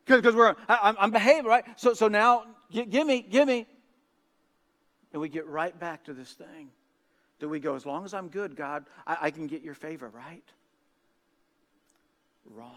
Because 0.06 0.34
we're, 0.34 0.56
I, 0.68 0.94
I'm 0.98 1.12
behaving, 1.12 1.44
right? 1.44 1.64
So, 1.76 1.94
so 1.94 2.08
now, 2.08 2.44
give, 2.70 2.90
give 2.90 3.06
me, 3.06 3.22
give 3.22 3.46
me. 3.46 3.66
And 5.12 5.22
we 5.22 5.28
get 5.28 5.46
right 5.46 5.78
back 5.78 6.04
to 6.04 6.14
this 6.14 6.32
thing 6.32 6.70
that 7.42 7.48
we 7.48 7.60
go, 7.60 7.74
as 7.74 7.84
long 7.84 8.06
as 8.06 8.14
I'm 8.14 8.28
good, 8.28 8.56
God, 8.56 8.86
I, 9.06 9.18
I 9.20 9.30
can 9.30 9.46
get 9.46 9.60
your 9.60 9.74
favor, 9.74 10.08
right? 10.08 10.42
Wrong 12.50 12.72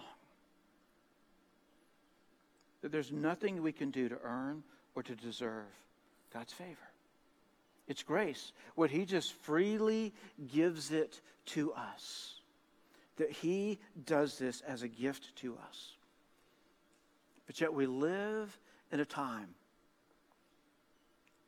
that 2.86 2.92
there's 2.92 3.12
nothing 3.12 3.64
we 3.64 3.72
can 3.72 3.90
do 3.90 4.08
to 4.08 4.16
earn 4.24 4.62
or 4.94 5.02
to 5.02 5.16
deserve 5.16 5.66
God's 6.32 6.54
favor. 6.54 6.78
It's 7.88 8.04
grace. 8.04 8.52
What 8.76 8.92
He 8.92 9.06
just 9.06 9.34
freely 9.34 10.14
gives 10.54 10.92
it 10.92 11.20
to 11.48 11.74
us. 11.74 12.36
That 13.18 13.32
He 13.32 13.80
does 14.06 14.38
this 14.38 14.62
as 14.62 14.84
a 14.84 14.88
gift 14.88 15.36
to 15.38 15.58
us. 15.68 15.94
But 17.48 17.60
yet 17.60 17.74
we 17.74 17.88
live 17.88 18.56
in 18.92 19.00
a 19.00 19.06
time 19.06 19.56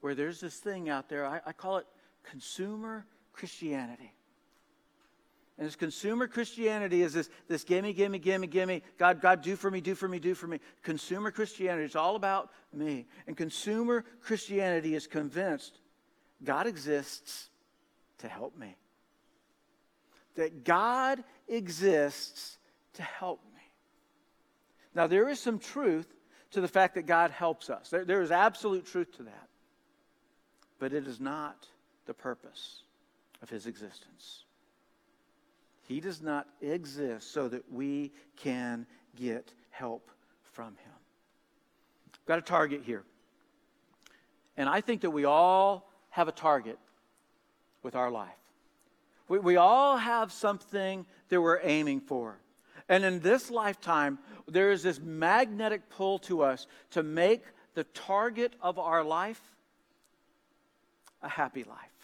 where 0.02 0.16
there's 0.16 0.40
this 0.40 0.56
thing 0.56 0.90
out 0.90 1.08
there, 1.08 1.24
I, 1.24 1.40
I 1.46 1.52
call 1.52 1.78
it 1.78 1.86
consumer 2.30 3.06
Christianity. 3.34 4.14
And 5.58 5.66
this 5.66 5.76
consumer 5.76 6.28
Christianity 6.28 7.02
is 7.02 7.14
this, 7.14 7.30
this 7.48 7.64
gimme, 7.64 7.92
gimme, 7.92 8.20
gimme, 8.20 8.46
gimme. 8.46 8.84
God, 9.00 9.22
God, 9.22 9.42
do 9.42 9.56
for 9.56 9.72
me, 9.72 9.82
do 9.82 9.96
for 9.96 10.08
me, 10.08 10.20
do 10.20 10.36
for 10.36 10.46
me. 10.46 10.60
Consumer 10.84 11.32
Christianity, 11.32 11.86
is 11.86 11.96
all 11.96 12.16
about 12.16 12.52
me. 12.72 13.08
And 13.26 13.36
consumer 13.36 14.06
Christianity 14.22 14.94
is 14.94 15.08
convinced 15.08 15.80
God 16.44 16.68
exists 16.68 17.50
to 18.20 18.28
help 18.28 18.56
me. 18.56 18.76
That 20.36 20.64
God 20.64 21.24
exists 21.48 22.60
to 22.94 23.02
help 23.02 23.42
me. 23.56 23.62
Now, 24.94 25.08
there 25.08 25.28
is 25.28 25.40
some 25.40 25.58
truth 25.58 26.08
to 26.52 26.62
the 26.62 26.68
fact 26.68 26.94
that 26.96 27.08
God 27.08 27.32
helps 27.32 27.72
us. 27.72 27.90
There, 27.90 28.06
there 28.06 28.22
is 28.22 28.30
absolute 28.30 28.86
truth 28.86 29.18
to 29.18 29.24
that. 29.24 29.48
But 30.78 30.94
it 30.94 31.08
is 31.08 31.20
not 31.20 31.66
the 32.08 32.14
purpose 32.14 32.82
of 33.42 33.50
his 33.50 33.68
existence. 33.68 34.46
He 35.88 36.02
does 36.02 36.22
not 36.22 36.48
exist 36.62 37.32
so 37.32 37.48
that 37.48 37.72
we 37.72 38.12
can 38.36 38.86
get 39.16 39.54
help 39.70 40.10
from 40.44 40.70
him. 40.70 40.94
Got 42.26 42.40
a 42.40 42.42
target 42.42 42.82
here. 42.84 43.04
And 44.58 44.68
I 44.68 44.82
think 44.82 45.02
that 45.02 45.12
we 45.12 45.24
all 45.24 45.90
have 46.10 46.28
a 46.28 46.32
target 46.32 46.78
with 47.84 47.96
our 47.96 48.12
life. 48.12 48.30
We, 49.30 49.40
we 49.40 49.56
all 49.56 49.98
have 49.98 50.32
something 50.32 51.06
that 51.30 51.42
we're 51.42 51.60
aiming 51.64 52.02
for. 52.02 52.40
And 52.90 53.06
in 53.06 53.20
this 53.20 53.52
lifetime, 53.52 54.18
there 54.48 54.72
is 54.72 54.84
this 54.84 55.00
magnetic 55.00 55.90
pull 55.90 56.20
to 56.20 56.42
us 56.42 56.68
to 56.92 57.04
make 57.04 57.44
the 57.76 57.84
target 57.84 58.54
of 58.62 58.80
our 58.80 59.04
life 59.04 59.42
a 61.22 61.30
happy 61.30 61.64
life. 61.64 61.97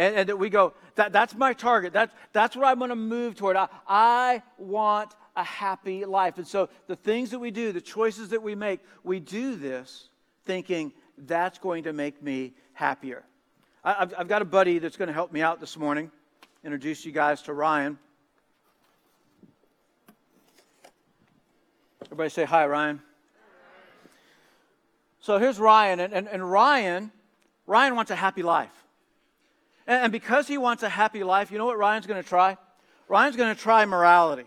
And, 0.00 0.16
and 0.16 0.28
that 0.30 0.38
we 0.38 0.48
go, 0.48 0.72
that, 0.94 1.12
that's 1.12 1.34
my 1.34 1.52
target. 1.52 1.92
That, 1.92 2.10
that's 2.32 2.56
what 2.56 2.64
I'm 2.64 2.78
going 2.78 2.88
to 2.88 2.96
move 2.96 3.34
toward. 3.34 3.54
I, 3.54 3.68
I 3.86 4.42
want 4.56 5.14
a 5.36 5.44
happy 5.44 6.06
life. 6.06 6.38
And 6.38 6.46
so 6.46 6.70
the 6.86 6.96
things 6.96 7.32
that 7.32 7.38
we 7.38 7.50
do, 7.50 7.70
the 7.70 7.82
choices 7.82 8.30
that 8.30 8.42
we 8.42 8.54
make, 8.54 8.80
we 9.04 9.20
do 9.20 9.56
this 9.56 10.08
thinking 10.46 10.94
that's 11.18 11.58
going 11.58 11.84
to 11.84 11.92
make 11.92 12.22
me 12.22 12.54
happier. 12.72 13.24
I, 13.84 13.92
have 13.92 14.14
I've 14.16 14.28
got 14.28 14.40
a 14.40 14.46
buddy 14.46 14.78
that's 14.78 14.96
going 14.96 15.08
to 15.08 15.12
help 15.12 15.32
me 15.32 15.42
out 15.42 15.60
this 15.60 15.76
morning. 15.76 16.10
Introduce 16.64 17.04
you 17.04 17.12
guys 17.12 17.42
to 17.42 17.52
Ryan. 17.52 17.98
Everybody 22.06 22.30
say 22.30 22.46
hi, 22.46 22.66
Ryan. 22.66 23.02
So 25.20 25.36
here's 25.36 25.58
Ryan, 25.58 26.00
and, 26.00 26.14
and, 26.14 26.26
and 26.26 26.50
Ryan, 26.50 27.12
Ryan 27.66 27.96
wants 27.96 28.10
a 28.10 28.16
happy 28.16 28.42
life. 28.42 28.72
And, 29.90 30.12
because 30.12 30.46
he 30.46 30.56
wants 30.56 30.84
a 30.84 30.88
happy 30.88 31.24
life, 31.24 31.50
you 31.50 31.58
know 31.58 31.66
what 31.66 31.76
Ryan's 31.76 32.06
going 32.06 32.22
to 32.22 32.28
try? 32.28 32.56
Ryan's 33.08 33.34
going 33.34 33.52
to 33.52 33.60
try 33.60 33.84
morality. 33.84 34.44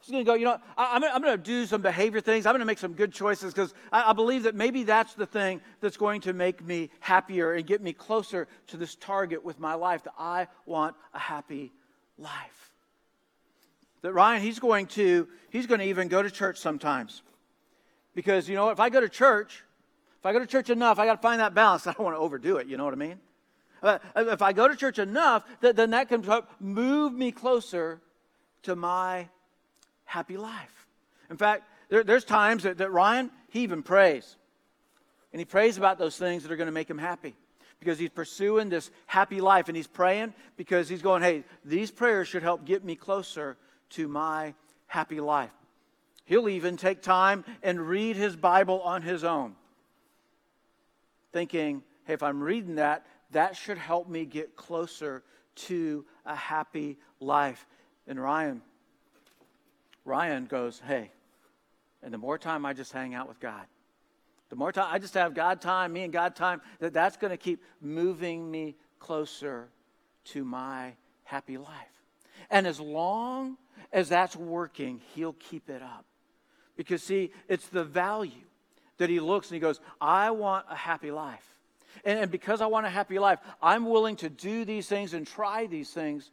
He's 0.00 0.10
going 0.10 0.24
to 0.24 0.26
go, 0.26 0.34
you 0.34 0.46
know, 0.46 0.56
I, 0.78 0.96
am 0.96 1.04
I'm 1.04 1.20
going 1.20 1.36
to 1.36 1.44
do 1.44 1.66
some 1.66 1.82
behavior 1.82 2.22
things. 2.22 2.46
I'm 2.46 2.52
going 2.52 2.60
to 2.60 2.66
make 2.66 2.78
some 2.78 2.94
good 2.94 3.12
choices 3.12 3.52
because 3.52 3.74
I, 3.92 4.10
I 4.10 4.12
believe 4.14 4.44
that 4.44 4.54
maybe 4.54 4.82
that's 4.82 5.12
the 5.12 5.26
thing 5.26 5.60
that's 5.82 5.98
going 5.98 6.22
to 6.22 6.32
make 6.32 6.64
me 6.64 6.88
happier 7.00 7.52
and 7.52 7.66
get 7.66 7.82
me 7.82 7.92
closer 7.92 8.48
to 8.68 8.78
this 8.78 8.94
target 8.94 9.44
with 9.44 9.60
my 9.60 9.74
life 9.74 10.04
that 10.04 10.14
I 10.18 10.48
want 10.64 10.96
a 11.12 11.18
happy 11.18 11.70
life. 12.16 12.72
That 14.00 14.14
Ryan, 14.14 14.40
he's 14.40 14.58
going 14.58 14.86
to, 14.86 15.28
he's 15.50 15.66
going 15.66 15.80
to 15.80 15.86
even 15.86 16.08
go 16.08 16.22
to 16.22 16.30
church 16.30 16.56
sometimes. 16.56 17.20
Because, 18.14 18.48
you 18.48 18.54
know, 18.54 18.70
if 18.70 18.80
I 18.80 18.88
go 18.88 19.02
to 19.02 19.08
church, 19.10 19.62
if 20.18 20.24
I 20.24 20.32
go 20.32 20.38
to 20.38 20.46
church 20.46 20.70
enough, 20.70 20.98
I 20.98 21.04
got 21.04 21.16
to 21.16 21.22
find 21.22 21.42
that 21.42 21.52
balance. 21.52 21.86
I 21.86 21.92
don't 21.92 22.04
want 22.04 22.16
to 22.16 22.20
overdo 22.20 22.56
it, 22.56 22.68
you 22.68 22.78
know 22.78 22.86
what 22.86 22.94
I 22.94 22.96
mean? 22.96 23.18
Uh, 23.82 23.98
if 24.16 24.42
I 24.42 24.52
go 24.52 24.68
to 24.68 24.76
church 24.76 24.98
enough, 24.98 25.44
then 25.60 25.90
that 25.90 26.08
can 26.08 26.24
move 26.58 27.12
me 27.12 27.32
closer 27.32 28.00
to 28.62 28.76
my 28.76 29.28
happy 30.04 30.36
life. 30.36 30.86
In 31.30 31.36
fact, 31.36 31.64
there, 31.88 32.04
there's 32.04 32.24
times 32.24 32.64
that, 32.64 32.78
that 32.78 32.92
Ryan, 32.92 33.30
he 33.48 33.60
even 33.60 33.82
prays. 33.82 34.36
And 35.32 35.38
he 35.38 35.44
prays 35.44 35.78
about 35.78 35.98
those 35.98 36.16
things 36.16 36.42
that 36.42 36.52
are 36.52 36.56
going 36.56 36.66
to 36.66 36.72
make 36.72 36.90
him 36.90 36.98
happy 36.98 37.34
because 37.78 37.98
he's 37.98 38.10
pursuing 38.10 38.68
this 38.68 38.90
happy 39.06 39.40
life. 39.40 39.68
And 39.68 39.76
he's 39.76 39.86
praying 39.86 40.34
because 40.56 40.88
he's 40.88 41.02
going, 41.02 41.22
hey, 41.22 41.44
these 41.64 41.90
prayers 41.90 42.28
should 42.28 42.42
help 42.42 42.64
get 42.64 42.84
me 42.84 42.96
closer 42.96 43.56
to 43.90 44.08
my 44.08 44.54
happy 44.86 45.20
life. 45.20 45.50
He'll 46.24 46.48
even 46.48 46.76
take 46.76 47.02
time 47.02 47.44
and 47.62 47.80
read 47.80 48.16
his 48.16 48.36
Bible 48.36 48.80
on 48.82 49.02
his 49.02 49.24
own, 49.24 49.56
thinking, 51.32 51.82
hey, 52.04 52.14
if 52.14 52.22
I'm 52.22 52.40
reading 52.40 52.76
that, 52.76 53.04
that 53.32 53.56
should 53.56 53.78
help 53.78 54.08
me 54.08 54.24
get 54.24 54.56
closer 54.56 55.22
to 55.54 56.04
a 56.26 56.34
happy 56.34 56.98
life. 57.20 57.66
And 58.06 58.20
Ryan, 58.20 58.62
Ryan 60.04 60.46
goes, 60.46 60.80
hey, 60.86 61.10
and 62.02 62.12
the 62.12 62.18
more 62.18 62.38
time 62.38 62.64
I 62.64 62.72
just 62.72 62.92
hang 62.92 63.14
out 63.14 63.28
with 63.28 63.40
God, 63.40 63.66
the 64.48 64.56
more 64.56 64.72
time 64.72 64.88
I 64.90 64.98
just 64.98 65.14
have 65.14 65.34
God 65.34 65.60
time, 65.60 65.92
me 65.92 66.02
and 66.02 66.12
God 66.12 66.34
time, 66.34 66.60
that 66.80 66.92
that's 66.92 67.16
going 67.16 67.30
to 67.30 67.36
keep 67.36 67.62
moving 67.80 68.50
me 68.50 68.76
closer 68.98 69.68
to 70.24 70.44
my 70.44 70.94
happy 71.24 71.56
life. 71.56 71.70
And 72.50 72.66
as 72.66 72.80
long 72.80 73.56
as 73.92 74.08
that's 74.08 74.34
working, 74.34 75.00
he'll 75.14 75.34
keep 75.34 75.70
it 75.70 75.82
up. 75.82 76.04
Because, 76.76 77.02
see, 77.02 77.32
it's 77.48 77.68
the 77.68 77.84
value 77.84 78.46
that 78.96 79.08
he 79.08 79.20
looks 79.20 79.48
and 79.48 79.54
he 79.54 79.60
goes, 79.60 79.80
I 80.00 80.30
want 80.30 80.66
a 80.68 80.74
happy 80.74 81.10
life. 81.10 81.59
And, 82.04 82.18
and 82.18 82.30
because 82.30 82.60
I 82.60 82.66
want 82.66 82.86
a 82.86 82.90
happy 82.90 83.18
life, 83.18 83.38
I'm 83.62 83.86
willing 83.86 84.16
to 84.16 84.30
do 84.30 84.64
these 84.64 84.86
things 84.88 85.14
and 85.14 85.26
try 85.26 85.66
these 85.66 85.90
things 85.90 86.30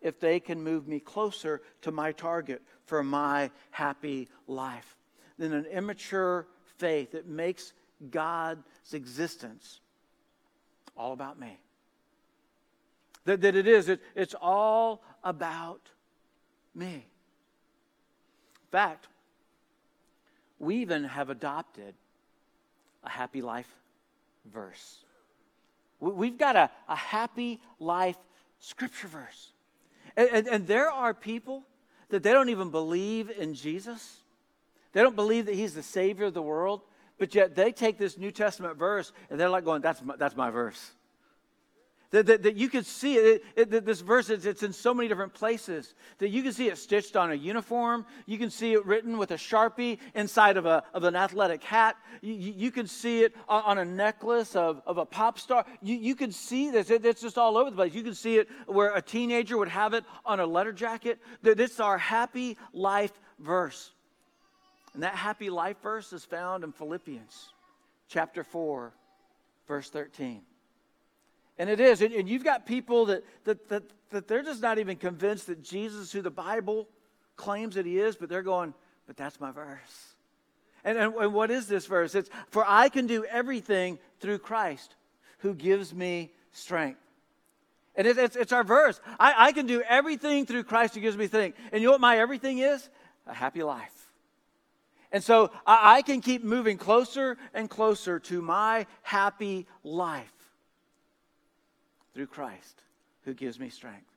if 0.00 0.18
they 0.18 0.40
can 0.40 0.62
move 0.62 0.88
me 0.88 1.00
closer 1.00 1.60
to 1.82 1.92
my 1.92 2.12
target 2.12 2.62
for 2.86 3.02
my 3.02 3.50
happy 3.70 4.28
life. 4.46 4.96
Then 5.38 5.52
an 5.52 5.66
immature 5.66 6.46
faith 6.78 7.12
that 7.12 7.26
makes 7.26 7.72
God's 8.10 8.94
existence 8.94 9.80
all 10.96 11.12
about 11.12 11.38
me. 11.38 11.58
That, 13.24 13.42
that 13.42 13.54
it 13.54 13.66
is, 13.66 13.88
it, 13.88 14.00
it's 14.14 14.34
all 14.40 15.02
about 15.22 15.80
me. 16.74 16.94
In 16.94 18.70
fact, 18.70 19.08
we 20.58 20.76
even 20.76 21.04
have 21.04 21.30
adopted 21.30 21.94
a 23.04 23.10
happy 23.10 23.42
life 23.42 23.68
verse. 24.44 25.04
We've 26.00 26.38
got 26.38 26.56
a, 26.56 26.70
a 26.88 26.96
happy 26.96 27.60
life 27.78 28.16
scripture 28.58 29.08
verse. 29.08 29.52
And, 30.16 30.28
and, 30.30 30.48
and, 30.48 30.66
there 30.66 30.90
are 30.90 31.14
people 31.14 31.64
that 32.08 32.22
they 32.22 32.32
don't 32.32 32.48
even 32.48 32.70
believe 32.70 33.30
in 33.30 33.54
Jesus. 33.54 34.18
They 34.92 35.02
don't 35.02 35.14
believe 35.14 35.46
that 35.46 35.54
he's 35.54 35.74
the 35.74 35.82
Savior 35.82 36.26
of 36.26 36.34
the 36.34 36.42
world, 36.42 36.82
but 37.18 37.34
yet 37.34 37.54
they 37.54 37.70
take 37.70 37.96
this 37.96 38.18
New 38.18 38.32
Testament 38.32 38.76
verse 38.76 39.12
and 39.30 39.38
they're 39.38 39.48
like 39.48 39.64
going, 39.64 39.82
that's 39.82 40.02
my, 40.02 40.16
that's 40.16 40.36
my 40.36 40.50
verse. 40.50 40.92
That, 42.10 42.26
that, 42.26 42.42
that 42.42 42.56
you 42.56 42.68
can 42.68 42.82
see 42.82 43.14
it, 43.14 43.44
it, 43.54 43.72
it, 43.72 43.84
this 43.84 44.00
verse, 44.00 44.30
it's, 44.30 44.44
it's 44.44 44.64
in 44.64 44.72
so 44.72 44.92
many 44.92 45.08
different 45.08 45.32
places. 45.32 45.94
That 46.18 46.30
you 46.30 46.42
can 46.42 46.52
see 46.52 46.68
it 46.68 46.76
stitched 46.76 47.14
on 47.14 47.30
a 47.30 47.34
uniform. 47.34 48.04
You 48.26 48.36
can 48.36 48.50
see 48.50 48.72
it 48.72 48.84
written 48.84 49.16
with 49.16 49.30
a 49.30 49.36
Sharpie 49.36 49.98
inside 50.16 50.56
of, 50.56 50.66
a, 50.66 50.82
of 50.92 51.04
an 51.04 51.14
athletic 51.14 51.62
hat. 51.62 51.96
You, 52.20 52.34
you, 52.34 52.52
you 52.56 52.70
can 52.72 52.88
see 52.88 53.22
it 53.22 53.36
on, 53.48 53.62
on, 53.62 53.78
a 53.78 53.84
necklace 53.84 54.56
of, 54.56 54.82
of 54.86 54.98
a 54.98 55.06
pop 55.06 55.38
star. 55.38 55.64
You, 55.82 55.94
you 55.94 56.16
can 56.16 56.32
see 56.32 56.70
this. 56.70 56.90
It, 56.90 57.06
it's 57.06 57.20
just 57.22 57.38
all 57.38 57.56
over 57.56 57.70
the 57.70 57.76
place. 57.76 57.94
You 57.94 58.02
can 58.02 58.14
see 58.14 58.38
it 58.38 58.48
where 58.66 58.92
a 58.96 59.02
teenager 59.02 59.56
would 59.56 59.68
have 59.68 59.94
it 59.94 60.04
on 60.26 60.40
a 60.40 60.46
letter 60.46 60.72
jacket. 60.72 61.20
This 61.42 61.70
is 61.70 61.80
our 61.80 61.98
happy 61.98 62.58
life 62.72 63.12
verse. 63.38 63.92
And 64.94 65.04
that 65.04 65.14
happy 65.14 65.48
life 65.48 65.76
verse 65.80 66.12
is 66.12 66.24
found 66.24 66.64
in 66.64 66.72
Philippians 66.72 67.50
chapter 68.08 68.42
4, 68.42 68.92
verse 69.68 69.88
13. 69.90 70.42
And 71.60 71.68
it 71.68 71.78
is. 71.78 72.00
And, 72.00 72.14
and 72.14 72.26
you've 72.26 72.42
got 72.42 72.64
people 72.64 73.04
that, 73.04 73.22
that, 73.44 73.68
that, 73.68 73.82
that 74.08 74.26
they're 74.26 74.42
just 74.42 74.62
not 74.62 74.78
even 74.78 74.96
convinced 74.96 75.46
that 75.48 75.62
Jesus, 75.62 76.10
who 76.10 76.22
the 76.22 76.30
Bible 76.30 76.88
claims 77.36 77.74
that 77.74 77.84
he 77.84 77.98
is, 77.98 78.16
but 78.16 78.30
they're 78.30 78.42
going, 78.42 78.72
but 79.06 79.18
that's 79.18 79.38
my 79.38 79.50
verse. 79.50 80.14
And, 80.84 80.96
and, 80.96 81.14
and 81.16 81.34
what 81.34 81.50
is 81.50 81.66
this 81.66 81.84
verse? 81.84 82.14
It's, 82.14 82.30
for 82.48 82.64
I 82.66 82.88
can 82.88 83.06
do 83.06 83.26
everything 83.26 83.98
through 84.20 84.38
Christ 84.38 84.94
who 85.40 85.52
gives 85.52 85.92
me 85.92 86.32
strength. 86.52 86.98
And 87.94 88.06
it, 88.06 88.16
it's, 88.16 88.36
it's 88.36 88.52
our 88.52 88.64
verse. 88.64 88.98
I, 89.18 89.34
I 89.36 89.52
can 89.52 89.66
do 89.66 89.82
everything 89.82 90.46
through 90.46 90.62
Christ 90.62 90.94
who 90.94 91.02
gives 91.02 91.18
me 91.18 91.26
strength. 91.26 91.58
And 91.72 91.82
you 91.82 91.88
know 91.88 91.92
what 91.92 92.00
my 92.00 92.20
everything 92.20 92.60
is? 92.60 92.88
A 93.26 93.34
happy 93.34 93.62
life. 93.62 93.92
And 95.12 95.22
so 95.22 95.50
I, 95.66 95.96
I 95.96 96.02
can 96.02 96.22
keep 96.22 96.42
moving 96.42 96.78
closer 96.78 97.36
and 97.52 97.68
closer 97.68 98.18
to 98.18 98.40
my 98.40 98.86
happy 99.02 99.66
life 99.84 100.39
through 102.14 102.26
Christ 102.26 102.82
who 103.22 103.34
gives 103.34 103.58
me 103.58 103.68
strength. 103.68 104.10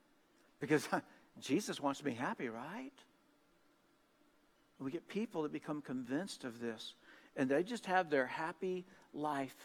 Because 0.59 0.87
Jesus 1.39 1.79
wants 1.79 2.03
me 2.03 2.13
happy, 2.13 2.49
right? 2.49 2.91
We 4.79 4.91
get 4.91 5.07
people 5.07 5.43
that 5.43 5.53
become 5.53 5.81
convinced 5.81 6.43
of 6.43 6.59
this, 6.59 6.95
and 7.35 7.49
they 7.49 7.63
just 7.63 7.85
have 7.85 8.09
their 8.09 8.25
happy 8.25 8.85
life 9.13 9.55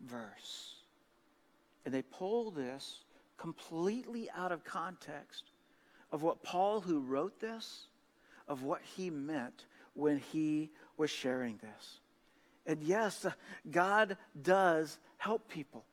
verse. 0.00 0.76
And 1.84 1.92
they 1.92 2.02
pull 2.02 2.50
this 2.50 3.04
completely 3.36 4.28
out 4.36 4.52
of 4.52 4.64
context 4.64 5.44
of 6.12 6.22
what 6.22 6.42
Paul, 6.42 6.80
who 6.80 7.00
wrote 7.00 7.40
this, 7.40 7.86
of 8.48 8.62
what 8.62 8.80
he 8.82 9.10
meant 9.10 9.64
when 9.94 10.18
he 10.18 10.70
was 10.96 11.10
sharing 11.10 11.58
this. 11.58 12.00
And 12.66 12.82
yes, 12.82 13.26
God 13.70 14.16
does 14.40 14.98
help 15.18 15.48
people. 15.48 15.84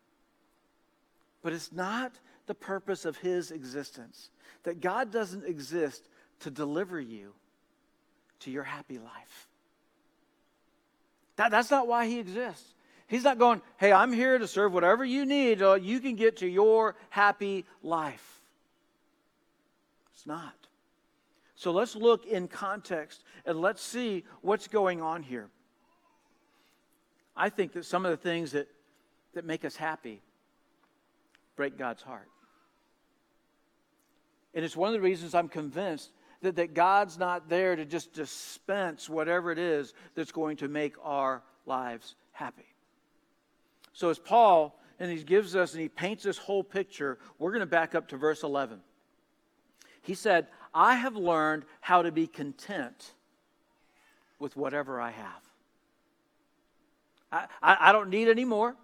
But 1.41 1.53
it's 1.53 1.71
not 1.71 2.13
the 2.47 2.55
purpose 2.55 3.05
of 3.05 3.17
his 3.17 3.51
existence. 3.51 4.29
That 4.63 4.81
God 4.81 5.11
doesn't 5.11 5.45
exist 5.45 6.07
to 6.41 6.51
deliver 6.51 6.99
you 6.99 7.33
to 8.41 8.51
your 8.51 8.63
happy 8.63 8.97
life. 8.97 9.47
That, 11.37 11.51
that's 11.51 11.71
not 11.71 11.87
why 11.87 12.07
he 12.07 12.19
exists. 12.19 12.73
He's 13.07 13.23
not 13.23 13.37
going, 13.37 13.61
hey, 13.77 13.93
I'm 13.93 14.11
here 14.11 14.37
to 14.37 14.47
serve 14.47 14.73
whatever 14.73 15.05
you 15.05 15.25
need 15.25 15.59
so 15.59 15.75
you 15.75 15.99
can 15.99 16.15
get 16.15 16.37
to 16.37 16.47
your 16.47 16.95
happy 17.09 17.65
life. 17.81 18.41
It's 20.13 20.25
not. 20.25 20.53
So 21.55 21.71
let's 21.71 21.95
look 21.95 22.25
in 22.25 22.47
context 22.47 23.23
and 23.45 23.61
let's 23.61 23.81
see 23.81 24.25
what's 24.41 24.67
going 24.67 25.01
on 25.01 25.23
here. 25.23 25.47
I 27.35 27.49
think 27.49 27.73
that 27.73 27.85
some 27.85 28.05
of 28.05 28.11
the 28.11 28.17
things 28.17 28.51
that, 28.51 28.67
that 29.33 29.45
make 29.45 29.63
us 29.63 29.75
happy 29.75 30.21
break 31.57 31.77
God's 31.77 32.01
heart. 32.01 32.29
And 34.53 34.63
it's 34.63 34.77
one 34.77 34.87
of 34.87 34.93
the 34.93 35.01
reasons 35.01 35.35
I'm 35.35 35.49
convinced 35.49 36.11
that, 36.41 36.55
that 36.55 36.73
God's 36.73 37.17
not 37.17 37.49
there 37.49 37.75
to 37.75 37.83
just 37.83 38.13
dispense 38.13 39.09
whatever 39.09 39.51
it 39.51 39.59
is 39.59 39.93
that's 40.15 40.31
going 40.31 40.57
to 40.57 40.69
make 40.69 40.93
our 41.03 41.43
lives 41.65 42.15
happy. 42.31 42.65
So, 43.93 44.09
as 44.09 44.19
Paul, 44.19 44.79
and 44.99 45.11
he 45.11 45.23
gives 45.23 45.55
us 45.55 45.73
and 45.73 45.81
he 45.81 45.89
paints 45.89 46.23
this 46.23 46.37
whole 46.37 46.63
picture, 46.63 47.17
we're 47.39 47.51
going 47.51 47.59
to 47.59 47.65
back 47.65 47.95
up 47.95 48.07
to 48.09 48.17
verse 48.17 48.43
11. 48.43 48.79
He 50.01 50.13
said, 50.13 50.47
I 50.73 50.95
have 50.95 51.15
learned 51.15 51.65
how 51.81 52.03
to 52.03 52.11
be 52.11 52.27
content 52.27 53.13
with 54.39 54.55
whatever 54.55 55.01
I 55.01 55.11
have. 55.11 55.41
I, 57.31 57.45
I, 57.61 57.89
I 57.89 57.91
don't 57.91 58.09
need 58.09 58.29
any 58.29 58.45
more. 58.45 58.75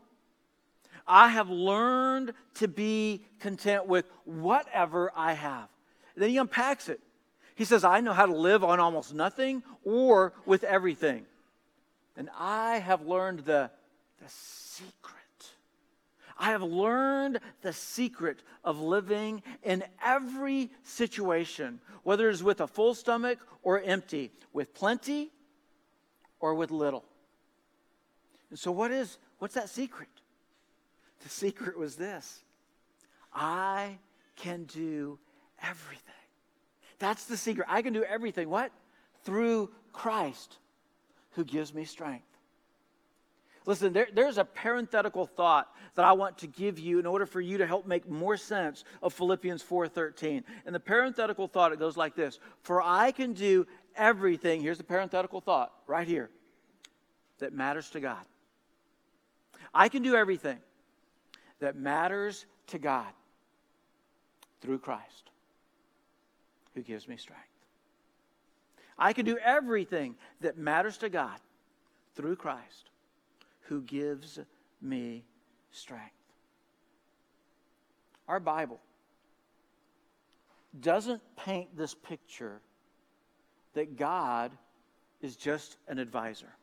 I 1.07 1.29
have 1.29 1.49
learned 1.49 2.33
to 2.55 2.67
be 2.67 3.25
content 3.39 3.87
with 3.87 4.05
whatever 4.25 5.11
I 5.15 5.33
have. 5.33 5.69
then 6.15 6.29
he 6.29 6.37
unpacks 6.37 6.89
it. 6.89 6.99
He 7.55 7.65
says, 7.65 7.83
I 7.83 7.99
know 7.99 8.13
how 8.13 8.25
to 8.25 8.35
live 8.35 8.63
on 8.63 8.79
almost 8.79 9.13
nothing 9.13 9.63
or 9.83 10.33
with 10.45 10.63
everything. 10.63 11.25
And 12.15 12.29
I 12.37 12.77
have 12.77 13.05
learned 13.05 13.39
the, 13.39 13.69
the 14.21 14.29
secret. 14.29 15.23
I 16.37 16.51
have 16.51 16.63
learned 16.63 17.39
the 17.61 17.73
secret 17.73 18.41
of 18.63 18.79
living 18.79 19.43
in 19.63 19.83
every 20.03 20.71
situation, 20.83 21.79
whether 22.03 22.29
it's 22.29 22.41
with 22.41 22.61
a 22.61 22.67
full 22.67 22.95
stomach 22.95 23.39
or 23.61 23.81
empty, 23.81 24.31
with 24.51 24.73
plenty 24.73 25.31
or 26.39 26.55
with 26.55 26.71
little. 26.71 27.05
And 28.49 28.57
so 28.57 28.71
what 28.71 28.91
is 28.91 29.17
what's 29.39 29.53
that 29.55 29.69
secret? 29.69 30.09
The 31.23 31.29
secret 31.29 31.77
was 31.77 31.95
this. 31.95 32.43
I 33.33 33.97
can 34.35 34.65
do 34.65 35.17
everything. 35.61 35.99
That's 36.99 37.25
the 37.25 37.37
secret. 37.37 37.67
I 37.69 37.81
can 37.81 37.93
do 37.93 38.03
everything. 38.03 38.49
What? 38.49 38.71
Through 39.23 39.71
Christ 39.93 40.57
who 41.31 41.45
gives 41.45 41.73
me 41.73 41.85
strength. 41.85 42.25
Listen, 43.65 43.93
there, 43.93 44.07
there's 44.13 44.37
a 44.37 44.43
parenthetical 44.43 45.25
thought 45.25 45.73
that 45.95 46.03
I 46.03 46.11
want 46.11 46.39
to 46.39 46.47
give 46.47 46.77
you 46.77 46.99
in 46.99 47.05
order 47.05 47.25
for 47.25 47.39
you 47.39 47.57
to 47.59 47.65
help 47.65 47.87
make 47.87 48.09
more 48.09 48.35
sense 48.35 48.83
of 49.01 49.13
Philippians 49.13 49.63
4:13. 49.63 50.43
And 50.65 50.75
the 50.75 50.79
parenthetical 50.81 51.47
thought 51.47 51.71
it 51.71 51.79
goes 51.79 51.95
like 51.95 52.15
this: 52.15 52.39
For 52.61 52.81
I 52.81 53.11
can 53.11 53.31
do 53.31 53.65
everything. 53.95 54.61
Here's 54.61 54.77
the 54.77 54.83
parenthetical 54.83 55.39
thought 55.39 55.71
right 55.87 56.07
here 56.07 56.29
that 57.39 57.53
matters 57.53 57.89
to 57.91 58.01
God. 58.01 58.25
I 59.73 59.87
can 59.87 60.03
do 60.03 60.15
everything 60.15 60.59
that 61.59 61.75
matters 61.75 62.45
to 62.67 62.79
God 62.79 63.11
through 64.61 64.79
Christ 64.79 65.29
who 66.75 66.81
gives 66.81 67.07
me 67.07 67.17
strength. 67.17 67.43
I 68.97 69.13
can 69.13 69.25
do 69.25 69.37
everything 69.37 70.15
that 70.41 70.57
matters 70.57 70.97
to 70.97 71.09
God 71.09 71.39
through 72.15 72.35
Christ 72.35 72.89
who 73.61 73.81
gives 73.81 74.39
me 74.81 75.23
strength. 75.71 76.11
Our 78.27 78.39
Bible 78.39 78.79
doesn't 80.79 81.21
paint 81.35 81.75
this 81.75 81.93
picture 81.93 82.61
that 83.73 83.97
God 83.97 84.51
is 85.21 85.35
just 85.35 85.77
an 85.87 85.99
advisor. 85.99 86.53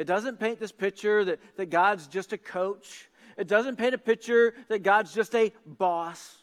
It 0.00 0.06
doesn't 0.06 0.40
paint 0.40 0.58
this 0.58 0.72
picture 0.72 1.26
that, 1.26 1.40
that 1.56 1.68
God's 1.68 2.06
just 2.06 2.32
a 2.32 2.38
coach. 2.38 3.10
It 3.36 3.46
doesn't 3.46 3.76
paint 3.76 3.92
a 3.92 3.98
picture 3.98 4.54
that 4.68 4.82
God's 4.82 5.12
just 5.12 5.34
a 5.34 5.52
boss. 5.66 6.38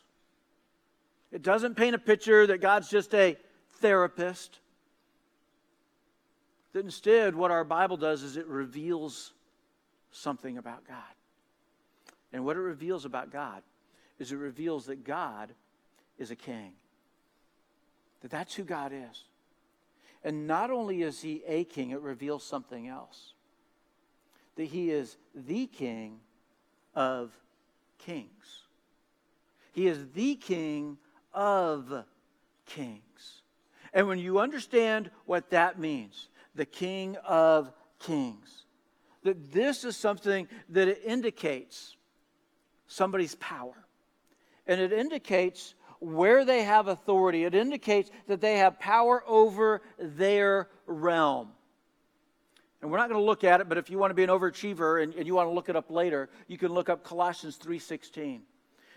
It 1.32 1.42
doesn't 1.42 1.74
paint 1.74 1.96
a 1.96 1.98
picture 1.98 2.46
that 2.46 2.62
God's 2.62 2.88
just 2.88 3.16
a 3.16 3.36
therapist. 3.82 4.60
That 6.74 6.86
instead, 6.86 7.34
what 7.34 7.50
our 7.50 7.64
Bible 7.64 7.98
does 7.98 8.22
is 8.22 8.38
it 8.38 8.46
reveals 8.46 9.34
something 10.12 10.60
about 10.60 10.88
God. 10.88 10.98
And 12.32 12.46
what 12.46 12.58
it 12.58 12.62
reveals 12.62 13.06
about 13.06 13.32
God 13.32 13.64
is 14.20 14.32
it 14.32 14.36
reveals 14.36 14.86
that 14.86 15.04
God 15.04 15.50
is 16.20 16.30
a 16.30 16.36
king. 16.36 16.74
That 18.22 18.30
that's 18.30 18.54
who 18.54 18.64
God 18.64 18.92
is. 18.94 19.24
And 20.24 20.46
not 20.46 20.70
only 20.70 21.02
is 21.02 21.24
he 21.24 21.42
a 21.48 21.64
king, 21.64 21.90
it 21.90 22.02
reveals 22.02 22.44
something 22.44 22.88
else 22.88 23.34
that 24.58 24.66
he 24.66 24.92
is 24.92 25.16
the 25.34 25.68
king 25.68 26.20
of 26.94 27.32
kings. 28.00 28.64
He 29.72 29.88
is 29.88 30.08
the 30.14 30.36
king 30.36 30.98
of 31.34 32.04
kings. 32.66 33.42
And 33.94 34.08
when 34.08 34.20
you 34.20 34.40
understand 34.40 35.12
what 35.26 35.52
that 35.52 35.80
means, 35.80 36.30
the 36.56 36.66
king 36.66 37.16
of 37.26 37.72
kings, 38.00 38.66
that 39.24 39.52
this 39.52 39.84
is 39.84 39.96
something 39.96 40.48
that 40.70 40.88
it 40.88 41.02
indicates 41.06 41.96
somebody's 42.88 43.36
power. 43.36 43.86
And 44.66 44.82
it 44.82 44.92
indicates 44.92 45.76
where 46.00 46.46
they 46.46 46.64
have 46.64 46.88
authority. 46.88 47.44
It 47.44 47.56
indicates 47.56 48.10
that 48.28 48.42
they 48.42 48.58
have 48.58 48.80
power 48.80 49.24
over 49.28 49.82
their 50.00 50.70
realm. 50.86 51.50
And 52.82 52.92
we're 52.92 52.98
not 52.98 53.10
going 53.10 53.20
to 53.20 53.26
look 53.26 53.44
at 53.44 53.60
it, 53.60 53.70
but 53.70 53.78
if 53.78 53.90
you 53.90 53.98
want 53.98 54.12
to 54.12 54.16
be 54.16 54.24
an 54.24 54.30
overachiever 54.30 55.02
and, 55.02 55.14
and 55.16 55.26
you 55.26 55.34
want 55.34 55.48
to 55.48 55.54
look 55.54 55.70
it 55.70 55.76
up 55.76 55.90
later, 55.90 56.30
you 56.48 56.58
can 56.58 56.72
look 56.72 56.90
up 56.90 57.04
Colossians 57.04 57.58
3.16. 57.58 58.42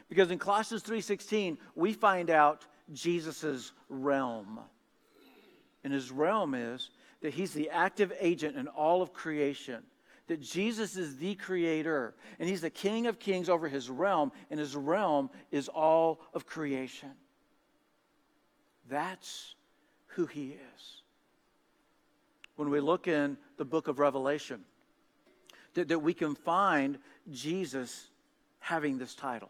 Because 0.09 0.31
in 0.31 0.39
Colossians 0.39 0.83
3.16, 0.83 1.57
we 1.75 1.93
find 1.93 2.31
out 2.31 2.67
Jesus' 2.93 3.73
realm. 3.89 4.61
And 5.83 5.93
his 5.93 6.11
realm 6.11 6.55
is 6.55 6.91
that 7.23 7.33
he's 7.33 7.53
the 7.53 7.71
active 7.71 8.13
agent 8.21 8.57
in 8.57 8.69
all 8.69 9.01
of 9.01 9.15
creation. 9.15 9.83
That 10.27 10.43
Jesus 10.43 10.97
is 10.97 11.17
the 11.17 11.35
creator. 11.37 12.15
And 12.39 12.49
he's 12.49 12.61
the 12.61 12.71
king 12.71 13.07
of 13.07 13.19
kings 13.19 13.49
over 13.49 13.67
his 13.67 13.89
realm. 13.89 14.31
And 14.51 14.61
his 14.61 14.77
realm 14.77 15.31
is 15.51 15.69
all 15.69 16.21
of 16.35 16.45
creation. 16.45 17.13
That's 18.91 19.55
who 20.09 20.27
he 20.27 20.49
is 20.77 21.00
when 22.61 22.69
we 22.69 22.79
look 22.79 23.09
in 23.09 23.39
the 23.57 23.65
book 23.65 23.89
of 23.89 23.99
Revelation, 23.99 24.61
that, 25.73 25.89
that 25.89 26.01
we 26.01 26.13
can 26.13 26.35
find 26.35 26.99
Jesus 27.33 28.11
having 28.59 28.99
this 28.99 29.15
title. 29.15 29.49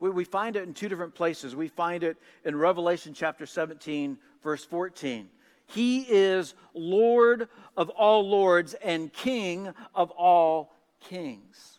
We, 0.00 0.10
we 0.10 0.24
find 0.24 0.54
it 0.54 0.64
in 0.64 0.74
two 0.74 0.90
different 0.90 1.14
places. 1.14 1.56
We 1.56 1.68
find 1.68 2.04
it 2.04 2.18
in 2.44 2.54
Revelation 2.54 3.14
chapter 3.14 3.46
17, 3.46 4.18
verse 4.42 4.62
14. 4.66 5.30
He 5.64 6.02
is 6.02 6.52
Lord 6.74 7.48
of 7.74 7.88
all 7.88 8.28
lords 8.28 8.74
and 8.84 9.10
King 9.10 9.72
of 9.94 10.10
all 10.10 10.74
kings. 11.00 11.78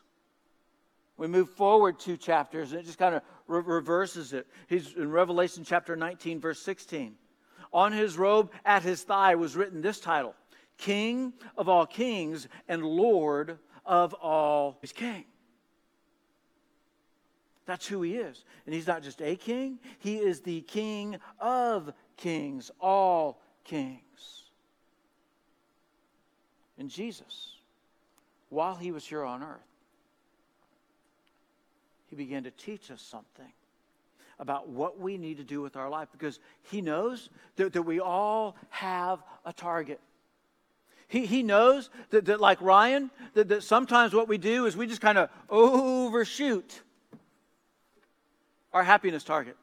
We 1.18 1.28
move 1.28 1.52
forward 1.52 2.00
two 2.00 2.18
chapters 2.18 2.72
and 2.72 2.82
it 2.82 2.88
just 2.88 2.98
kind 2.98 3.14
of 3.14 3.22
re- 3.46 3.62
reverses 3.64 4.34
it. 4.34 4.48
He's 4.68 4.96
in 4.96 5.12
Revelation 5.12 5.64
chapter 5.64 5.96
19, 5.96 6.42
verse 6.42 6.60
16. 6.64 7.14
On 7.72 7.92
his 7.92 8.18
robe 8.18 8.50
at 8.66 8.82
his 8.82 9.04
thigh 9.04 9.36
was 9.36 9.56
written 9.56 9.82
this 9.84 10.00
title 10.00 10.34
King 10.78 11.34
of 11.58 11.68
all 11.68 11.86
kings 11.86 12.48
and 12.68 12.84
Lord 12.84 13.60
of 13.86 14.14
all. 14.16 14.78
He's 14.82 14.92
king. 14.92 15.26
That's 17.66 17.86
who 17.86 18.02
he 18.02 18.16
is. 18.16 18.46
And 18.66 18.74
he's 18.74 18.88
not 18.88 19.04
just 19.04 19.22
a 19.22 19.36
king, 19.36 19.80
he 20.00 20.18
is 20.18 20.42
the 20.42 20.62
king 20.62 21.18
of 21.40 21.94
kings, 22.16 22.72
all 22.80 23.42
kings. 23.66 24.02
And 26.80 26.90
Jesus 26.90 27.58
while 28.50 28.76
he 28.76 28.92
was 28.92 29.06
here 29.06 29.24
on 29.24 29.44
earth, 29.44 29.60
he 32.10 32.16
began 32.16 32.44
to 32.44 32.52
teach 32.52 32.90
us 32.90 33.02
something 33.02 33.52
about 34.40 34.70
what 34.70 35.00
we 35.00 35.18
need 35.18 35.38
to 35.38 35.44
do 35.44 35.62
with 35.62 35.76
our 35.76 35.90
life 35.90 36.08
because 36.12 36.40
he 36.64 36.82
knows 36.82 37.30
that, 37.56 37.74
that 37.74 37.82
we 37.82 38.00
all 38.00 38.56
have 38.70 39.20
a 39.46 39.52
target. 39.52 40.00
He, 41.08 41.26
he 41.26 41.42
knows 41.42 41.90
that, 42.10 42.26
that, 42.26 42.42
like 42.42 42.62
Ryan, 42.62 43.10
that, 43.34 43.48
that 43.48 43.64
sometimes 43.64 44.14
what 44.14 44.28
we 44.28 44.38
do 44.38 44.66
is 44.66 44.76
we 44.76 44.88
just 44.88 45.02
kind 45.02 45.18
of 45.18 45.30
overshoot 45.50 46.82
our 48.74 48.84
happiness 48.84 49.24
target. 49.24 49.56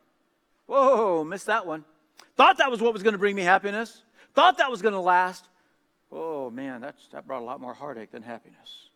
Whoa, 0.67 1.23
missed 1.25 1.47
that 1.47 1.67
one. 1.67 1.85
Thought 2.37 2.59
that 2.59 2.71
was 2.71 2.81
what 2.81 2.93
was 2.93 3.03
going 3.03 3.13
to 3.13 3.19
bring 3.19 3.37
me 3.37 3.43
happiness. 3.43 4.03
Thought 4.35 4.59
that 4.59 4.71
was 4.71 4.81
going 4.81 4.95
to 4.95 5.01
last. 5.01 5.47
Oh, 6.11 6.51
man, 6.51 6.81
that's, 6.81 7.09
that 7.09 7.27
brought 7.27 7.43
a 7.43 7.45
lot 7.45 7.61
more 7.61 7.75
heartache 7.75 8.11
than 8.11 8.23
happiness. 8.23 8.89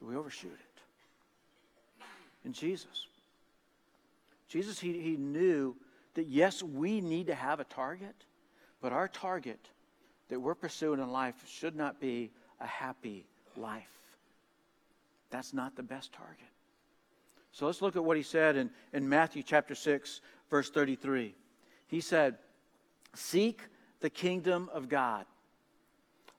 We 0.00 0.16
overshoot 0.16 0.52
it. 0.52 2.04
In 2.46 2.54
Jesus. 2.54 3.06
Jesus, 4.48 4.80
he, 4.80 4.98
he 4.98 5.16
knew 5.16 5.76
that 6.14 6.26
yes, 6.26 6.62
we 6.62 7.02
need 7.02 7.26
to 7.26 7.34
have 7.34 7.60
a 7.60 7.64
target, 7.64 8.14
but 8.80 8.92
our 8.92 9.08
target 9.08 9.60
that 10.30 10.40
we're 10.40 10.54
pursuing 10.54 11.00
in 11.00 11.10
life 11.10 11.34
should 11.46 11.76
not 11.76 12.00
be 12.00 12.30
a 12.60 12.66
happy 12.66 13.26
life. 13.56 13.82
That's 15.30 15.52
not 15.52 15.76
the 15.76 15.82
best 15.82 16.12
target. 16.12 16.38
So 17.52 17.66
let's 17.66 17.82
look 17.82 17.96
at 17.96 18.04
what 18.04 18.16
he 18.16 18.22
said 18.22 18.56
in, 18.56 18.70
in 18.92 19.08
Matthew 19.08 19.42
chapter 19.42 19.74
6, 19.74 20.20
verse 20.48 20.70
33. 20.70 21.34
He 21.88 22.00
said, 22.00 22.36
Seek 23.14 23.60
the 24.00 24.10
kingdom 24.10 24.70
of 24.72 24.88
God 24.88 25.26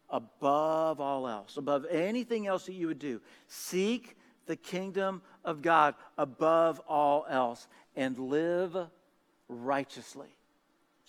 above 0.10 1.00
all 1.00 1.28
else, 1.28 1.58
above 1.58 1.86
anything 1.90 2.48
else 2.48 2.66
that 2.66 2.74
you 2.74 2.88
would 2.88 3.00
do. 3.00 3.22
Seek 3.48 4.18
the 4.46 4.56
kingdom 4.56 5.22
of 5.44 5.62
God 5.62 5.96
above 6.18 6.80
all 6.88 7.26
else 7.30 7.68
and 7.96 8.18
live 8.18 8.76
righteously. 9.48 10.36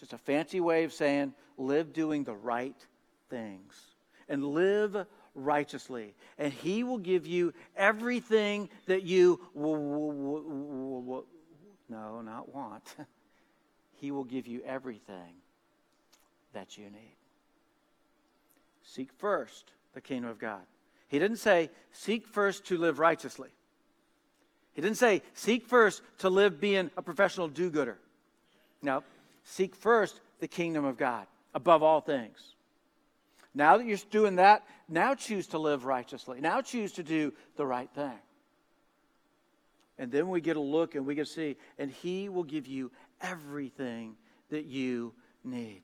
Just 0.02 0.12
a 0.12 0.18
fancy 0.18 0.60
way 0.60 0.82
of 0.82 0.92
saying 0.92 1.32
live 1.56 1.92
doing 1.92 2.24
the 2.24 2.34
right 2.34 2.74
things 3.30 3.80
and 4.28 4.44
live 4.44 5.06
righteously. 5.34 6.14
And 6.38 6.52
He 6.52 6.82
will 6.82 6.98
give 6.98 7.26
you 7.26 7.54
everything 7.76 8.68
that 8.86 9.04
you 9.04 9.38
will, 9.54 11.24
no, 11.88 12.20
not 12.20 12.52
want. 12.52 12.96
he 14.02 14.10
will 14.10 14.24
give 14.24 14.48
you 14.48 14.60
everything 14.66 15.34
that 16.54 16.76
you 16.76 16.86
need. 16.86 17.16
Seek 18.82 19.12
first 19.12 19.70
the 19.94 20.00
kingdom 20.00 20.28
of 20.28 20.40
God. 20.40 20.62
He 21.06 21.20
didn't 21.20 21.36
say, 21.36 21.70
seek 21.92 22.26
first 22.26 22.64
to 22.66 22.78
live 22.78 22.98
righteously. 22.98 23.50
He 24.72 24.82
didn't 24.82 24.96
say, 24.96 25.22
seek 25.34 25.68
first 25.68 26.02
to 26.18 26.30
live 26.30 26.60
being 26.60 26.90
a 26.96 27.02
professional 27.02 27.46
do 27.46 27.70
gooder. 27.70 27.96
No, 28.82 29.04
seek 29.44 29.74
first 29.74 30.20
the 30.40 30.48
kingdom 30.48 30.84
of 30.84 30.96
God 30.96 31.26
above 31.54 31.82
all 31.82 32.00
things. 32.00 32.38
Now 33.54 33.76
that 33.76 33.86
you're 33.86 33.98
doing 34.10 34.36
that, 34.36 34.64
now 34.88 35.14
choose 35.14 35.48
to 35.48 35.58
live 35.58 35.84
righteously. 35.84 36.40
Now 36.40 36.62
choose 36.62 36.92
to 36.92 37.02
do 37.02 37.32
the 37.56 37.66
right 37.66 37.90
thing. 37.94 38.18
And 39.98 40.10
then 40.10 40.28
we 40.28 40.40
get 40.40 40.56
a 40.56 40.60
look 40.60 40.94
and 40.94 41.04
we 41.04 41.14
to 41.14 41.26
see, 41.26 41.56
and 41.78 41.90
He 41.90 42.28
will 42.28 42.44
give 42.44 42.66
you 42.66 42.90
everything 43.20 44.16
that 44.50 44.64
you 44.64 45.12
need. 45.44 45.82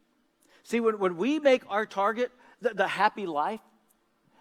See, 0.62 0.80
when, 0.80 0.98
when 0.98 1.16
we 1.16 1.38
make 1.38 1.62
our 1.68 1.86
target 1.86 2.32
the, 2.60 2.74
the 2.74 2.88
happy 2.88 3.26
life, 3.26 3.60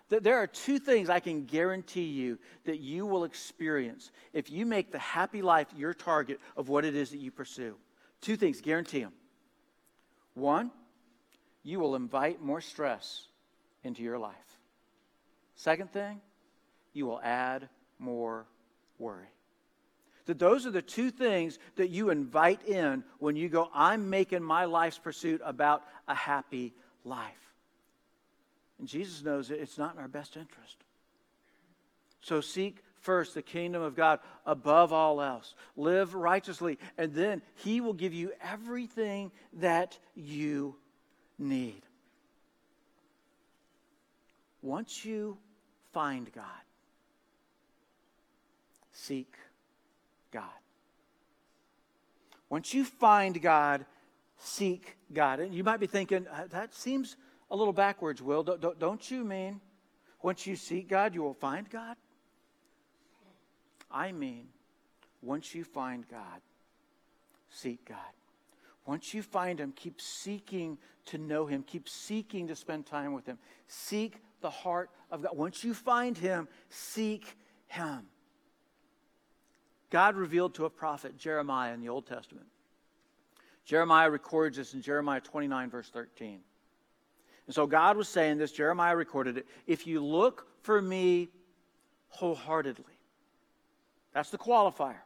there 0.10 0.38
are 0.38 0.47
two 0.47 0.80
things 0.80 1.10
I 1.10 1.19
can 1.19 1.45
guarantee 1.45 2.06
you 2.06 2.39
that 2.63 2.80
you 2.80 3.06
will 3.06 3.25
experience 3.25 4.12
if 4.32 4.49
you 4.49 4.65
make 4.65 4.91
the 4.91 4.99
happy 4.99 5.41
life 5.41 5.67
your 5.75 5.93
target 5.93 6.39
of 6.56 6.69
what 6.69 6.86
it 6.86 6.95
is 6.95 7.10
that 7.10 7.17
you 7.17 7.30
pursue. 7.30 7.75
Two 8.21 8.36
things, 8.36 8.62
guarantee 8.62 9.01
them. 9.01 9.13
One, 10.34 10.71
you 11.63 11.80
will 11.80 11.95
invite 11.95 12.41
more 12.41 12.62
stress 12.62 13.27
into 13.84 14.03
your 14.03 14.17
life. 14.17 14.36
Second 15.56 15.91
thing, 15.91 16.21
you 16.93 17.06
will 17.06 17.19
add 17.21 17.69
more 17.99 18.45
worry. 18.99 19.27
That 20.25 20.39
those 20.39 20.65
are 20.65 20.71
the 20.71 20.82
two 20.82 21.10
things 21.10 21.58
that 21.75 21.89
you 21.89 22.10
invite 22.10 22.67
in 22.67 23.03
when 23.19 23.36
you 23.36 23.49
go, 23.49 23.69
I'm 23.73 24.10
making 24.10 24.43
my 24.43 24.65
life's 24.65 24.97
pursuit 24.97 25.41
about 25.43 25.84
a 26.08 26.15
happy 26.15 26.73
life. 27.03 27.53
And 28.80 28.88
Jesus 28.88 29.23
knows 29.23 29.47
that 29.47 29.62
it's 29.62 29.77
not 29.77 29.95
in 29.95 29.99
our 29.99 30.08
best 30.08 30.38
interest. 30.38 30.77
So 32.21 32.41
seek 32.41 32.84
first 33.01 33.33
the 33.33 33.41
kingdom 33.41 33.81
of 33.81 33.95
God 33.95 34.19
above 34.45 34.93
all 34.93 35.21
else. 35.21 35.55
Live 35.75 36.13
righteously, 36.13 36.77
and 36.97 37.13
then 37.13 37.41
He 37.55 37.81
will 37.81 37.93
give 37.93 38.13
you 38.13 38.31
everything 38.41 39.31
that 39.53 39.97
you 40.15 40.75
need. 41.38 41.81
Once 44.62 45.05
you 45.05 45.38
find 45.93 46.31
God, 46.33 46.43
seek 48.91 49.33
God. 50.31 50.43
Once 52.49 52.73
you 52.73 52.83
find 52.83 53.41
God, 53.41 53.86
seek 54.38 54.97
God. 55.13 55.39
And 55.39 55.53
you 55.53 55.63
might 55.63 55.79
be 55.79 55.88
thinking, 55.88 56.27
uh, 56.27 56.47
that 56.49 56.73
seems 56.73 57.17
a 57.51 57.55
little 57.55 57.73
backwards, 57.73 58.21
Will. 58.21 58.43
Don't 58.43 59.12
you 59.12 59.23
mean 59.23 59.62
once 60.21 60.47
you 60.47 60.55
seek 60.55 60.89
God, 60.89 61.13
you 61.13 61.21
will 61.21 61.33
find 61.33 61.69
God? 61.69 61.95
I 63.91 64.12
mean, 64.12 64.47
once 65.21 65.56
you 65.56 65.63
find 65.63 66.08
God, 66.08 66.41
seek 67.50 67.86
God. 67.86 67.97
Once 68.86 69.13
you 69.13 69.21
find 69.21 69.60
Him, 69.60 69.73
keep 69.76 70.00
seeking 70.00 70.78
to 71.06 71.17
know 71.17 71.45
Him, 71.45 71.63
keep 71.63 71.89
seeking 71.89 72.47
to 72.47 72.56
spend 72.56 72.86
time 72.86 73.13
with 73.13 73.26
Him. 73.26 73.38
Seek 73.67 74.21
the 74.41 74.50
heart 74.50 74.89
of 75.12 75.23
God. 75.23 75.36
Once 75.36 75.63
you 75.63 75.73
find 75.73 76.17
Him, 76.17 76.47
seek 76.69 77.36
Him. 77.67 78.06
God 79.89 80.15
revealed 80.15 80.56
to 80.56 80.65
a 80.65 80.69
prophet, 80.69 81.17
Jeremiah, 81.17 81.73
in 81.73 81.82
the 81.82 81.89
Old 81.89 82.08
Testament. 82.08 82.47
Jeremiah 83.65 84.10
records 84.10 84.58
this 84.58 84.73
in 84.73 84.82
Jeremiah 84.82 85.21
29, 85.21 85.69
verse 85.69 85.89
13. 85.89 86.39
And 87.47 87.56
so 87.56 87.67
God 87.67 87.97
was 87.97 88.08
saying 88.08 88.38
this, 88.38 88.52
Jeremiah 88.52 88.95
recorded 88.95 89.38
it. 89.38 89.47
If 89.65 89.88
you 89.88 90.04
look 90.04 90.47
for 90.62 90.82
me 90.82 91.30
wholeheartedly, 92.10 92.96
that's 94.17 94.32
the 94.32 94.38
qualifier. 94.39 94.97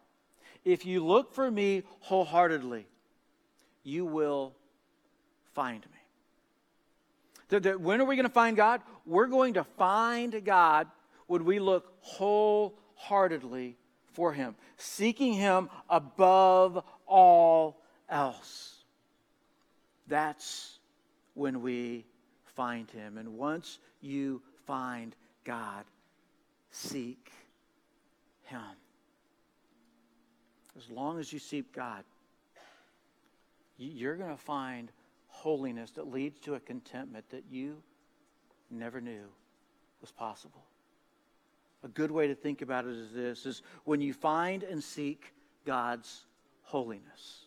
If 0.64 0.86
you 0.86 1.06
look 1.06 1.34
for 1.34 1.52
me 1.52 1.84
wholeheartedly, 2.00 2.86
you 3.84 4.06
will 4.06 4.56
find 5.54 5.86
me. 7.52 7.60
when 7.76 8.00
are 8.00 8.06
we 8.06 8.16
going 8.16 8.26
to 8.26 8.32
find 8.34 8.56
God? 8.56 8.80
We're 9.06 9.28
going 9.28 9.56
to 9.56 9.66
find 9.66 10.46
God 10.46 10.88
when 11.28 11.44
we 11.44 11.60
look 11.60 11.92
wholeheartedly 12.00 13.76
for 14.14 14.32
Him, 14.32 14.56
seeking 14.78 15.34
Him 15.34 15.70
above 15.90 16.82
all 17.06 17.82
else. 18.08 18.78
That's 20.08 20.80
when 21.34 21.62
we 21.62 22.06
find 22.56 22.90
him. 22.92 23.18
And 23.18 23.38
once 23.38 23.78
you 24.00 24.42
find 24.66 25.14
God, 25.44 25.84
seek 26.70 27.30
him. 28.44 28.81
As 30.78 30.90
long 30.90 31.20
as 31.20 31.32
you 31.32 31.40
seek 31.40 31.74
God, 31.74 32.04
you're 33.78 34.16
going 34.16 34.30
to 34.30 34.42
find 34.42 34.92
holiness 35.28 35.92
that 35.92 36.12
leads 36.12 36.40
to 36.42 36.56
a 36.56 36.60
contentment 36.60 37.30
that 37.30 37.44
you 37.50 37.78
never 38.70 39.02
knew 39.02 39.26
was 40.02 40.12
possible. 40.12 40.64
A 41.84 41.88
good 41.88 42.12
way 42.12 42.28
to 42.28 42.36
think 42.36 42.62
about 42.62 42.86
it 42.86 42.92
is 42.92 43.12
this 43.12 43.46
is 43.46 43.64
when 43.86 44.02
you 44.02 44.14
find 44.14 44.64
and 44.64 44.84
seek 44.84 45.34
God's 45.66 46.26
holiness. 46.64 47.46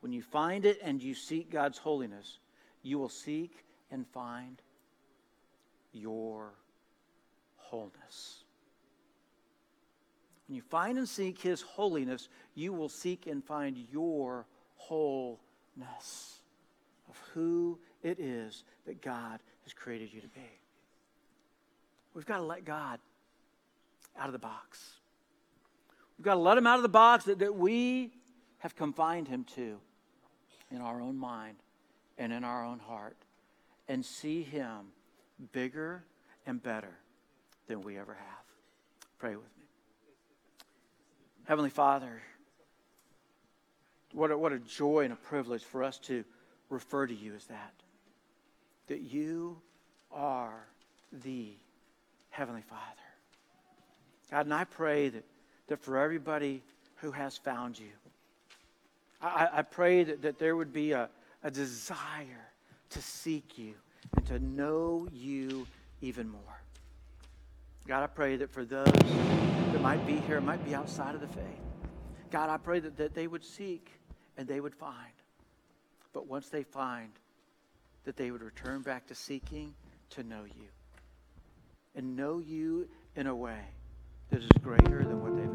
When 0.00 0.12
you 0.12 0.22
find 0.22 0.64
it 0.64 0.78
and 0.82 1.02
you 1.02 1.14
seek 1.14 1.50
God's 1.50 1.78
holiness, 1.78 2.38
you 2.82 2.98
will 2.98 3.08
seek 3.08 3.64
and 3.90 4.06
find 4.08 4.60
your 5.92 6.52
wholeness. 7.56 8.41
When 10.52 10.56
you 10.56 10.62
find 10.68 10.98
and 10.98 11.08
seek 11.08 11.40
His 11.40 11.62
holiness, 11.62 12.28
you 12.54 12.74
will 12.74 12.90
seek 12.90 13.26
and 13.26 13.42
find 13.42 13.74
your 13.90 14.44
wholeness 14.76 15.38
of 17.08 17.18
who 17.32 17.78
it 18.02 18.20
is 18.20 18.62
that 18.84 19.00
God 19.00 19.40
has 19.62 19.72
created 19.72 20.12
you 20.12 20.20
to 20.20 20.28
be. 20.28 20.60
We've 22.12 22.26
got 22.26 22.36
to 22.36 22.42
let 22.42 22.66
God 22.66 23.00
out 24.18 24.26
of 24.26 24.34
the 24.34 24.38
box. 24.38 24.96
We've 26.18 26.26
got 26.26 26.34
to 26.34 26.40
let 26.40 26.58
Him 26.58 26.66
out 26.66 26.76
of 26.76 26.82
the 26.82 26.90
box 26.90 27.24
that, 27.24 27.38
that 27.38 27.56
we 27.56 28.12
have 28.58 28.76
confined 28.76 29.28
Him 29.28 29.46
to 29.56 29.78
in 30.70 30.82
our 30.82 31.00
own 31.00 31.16
mind 31.16 31.56
and 32.18 32.30
in 32.30 32.44
our 32.44 32.62
own 32.62 32.78
heart 32.78 33.16
and 33.88 34.04
see 34.04 34.42
Him 34.42 34.88
bigger 35.52 36.04
and 36.44 36.62
better 36.62 36.98
than 37.68 37.80
we 37.80 37.96
ever 37.96 38.12
have. 38.12 38.44
Pray 39.18 39.34
with 39.34 39.46
me. 39.56 39.61
Heavenly 41.44 41.70
Father, 41.70 42.22
what 44.12 44.30
a, 44.30 44.38
what 44.38 44.52
a 44.52 44.58
joy 44.58 45.04
and 45.04 45.12
a 45.12 45.16
privilege 45.16 45.62
for 45.62 45.82
us 45.82 45.98
to 45.98 46.24
refer 46.68 47.06
to 47.06 47.14
you 47.14 47.34
as 47.34 47.46
that. 47.46 47.72
That 48.88 49.00
you 49.00 49.58
are 50.12 50.66
the 51.12 51.48
Heavenly 52.30 52.62
Father. 52.62 52.80
God, 54.30 54.46
and 54.46 54.54
I 54.54 54.64
pray 54.64 55.08
that, 55.08 55.24
that 55.68 55.80
for 55.80 55.98
everybody 55.98 56.62
who 56.96 57.10
has 57.10 57.36
found 57.36 57.78
you, 57.78 57.90
I, 59.20 59.48
I 59.52 59.62
pray 59.62 60.04
that, 60.04 60.22
that 60.22 60.38
there 60.38 60.56
would 60.56 60.72
be 60.72 60.92
a, 60.92 61.08
a 61.42 61.50
desire 61.50 62.50
to 62.90 63.02
seek 63.02 63.58
you 63.58 63.74
and 64.16 64.26
to 64.26 64.38
know 64.38 65.06
you 65.12 65.66
even 66.00 66.28
more. 66.28 66.61
God, 67.86 68.04
I 68.04 68.06
pray 68.06 68.36
that 68.36 68.50
for 68.50 68.64
those 68.64 68.86
that 68.86 69.80
might 69.80 70.06
be 70.06 70.16
here, 70.18 70.40
might 70.40 70.64
be 70.64 70.74
outside 70.74 71.14
of 71.14 71.20
the 71.20 71.26
faith, 71.26 71.60
God, 72.30 72.48
I 72.48 72.56
pray 72.56 72.80
that, 72.80 72.96
that 72.96 73.14
they 73.14 73.26
would 73.26 73.44
seek 73.44 73.90
and 74.36 74.46
they 74.46 74.60
would 74.60 74.74
find. 74.74 75.12
But 76.12 76.26
once 76.26 76.48
they 76.48 76.62
find, 76.62 77.10
that 78.04 78.16
they 78.16 78.30
would 78.30 78.42
return 78.42 78.82
back 78.82 79.06
to 79.08 79.14
seeking 79.14 79.74
to 80.10 80.22
know 80.22 80.44
you 80.44 80.68
and 81.94 82.16
know 82.16 82.38
you 82.38 82.88
in 83.16 83.26
a 83.26 83.34
way 83.34 83.60
that 84.30 84.40
is 84.42 84.48
greater 84.62 85.04
than 85.04 85.22
what 85.22 85.36
they've 85.36 85.51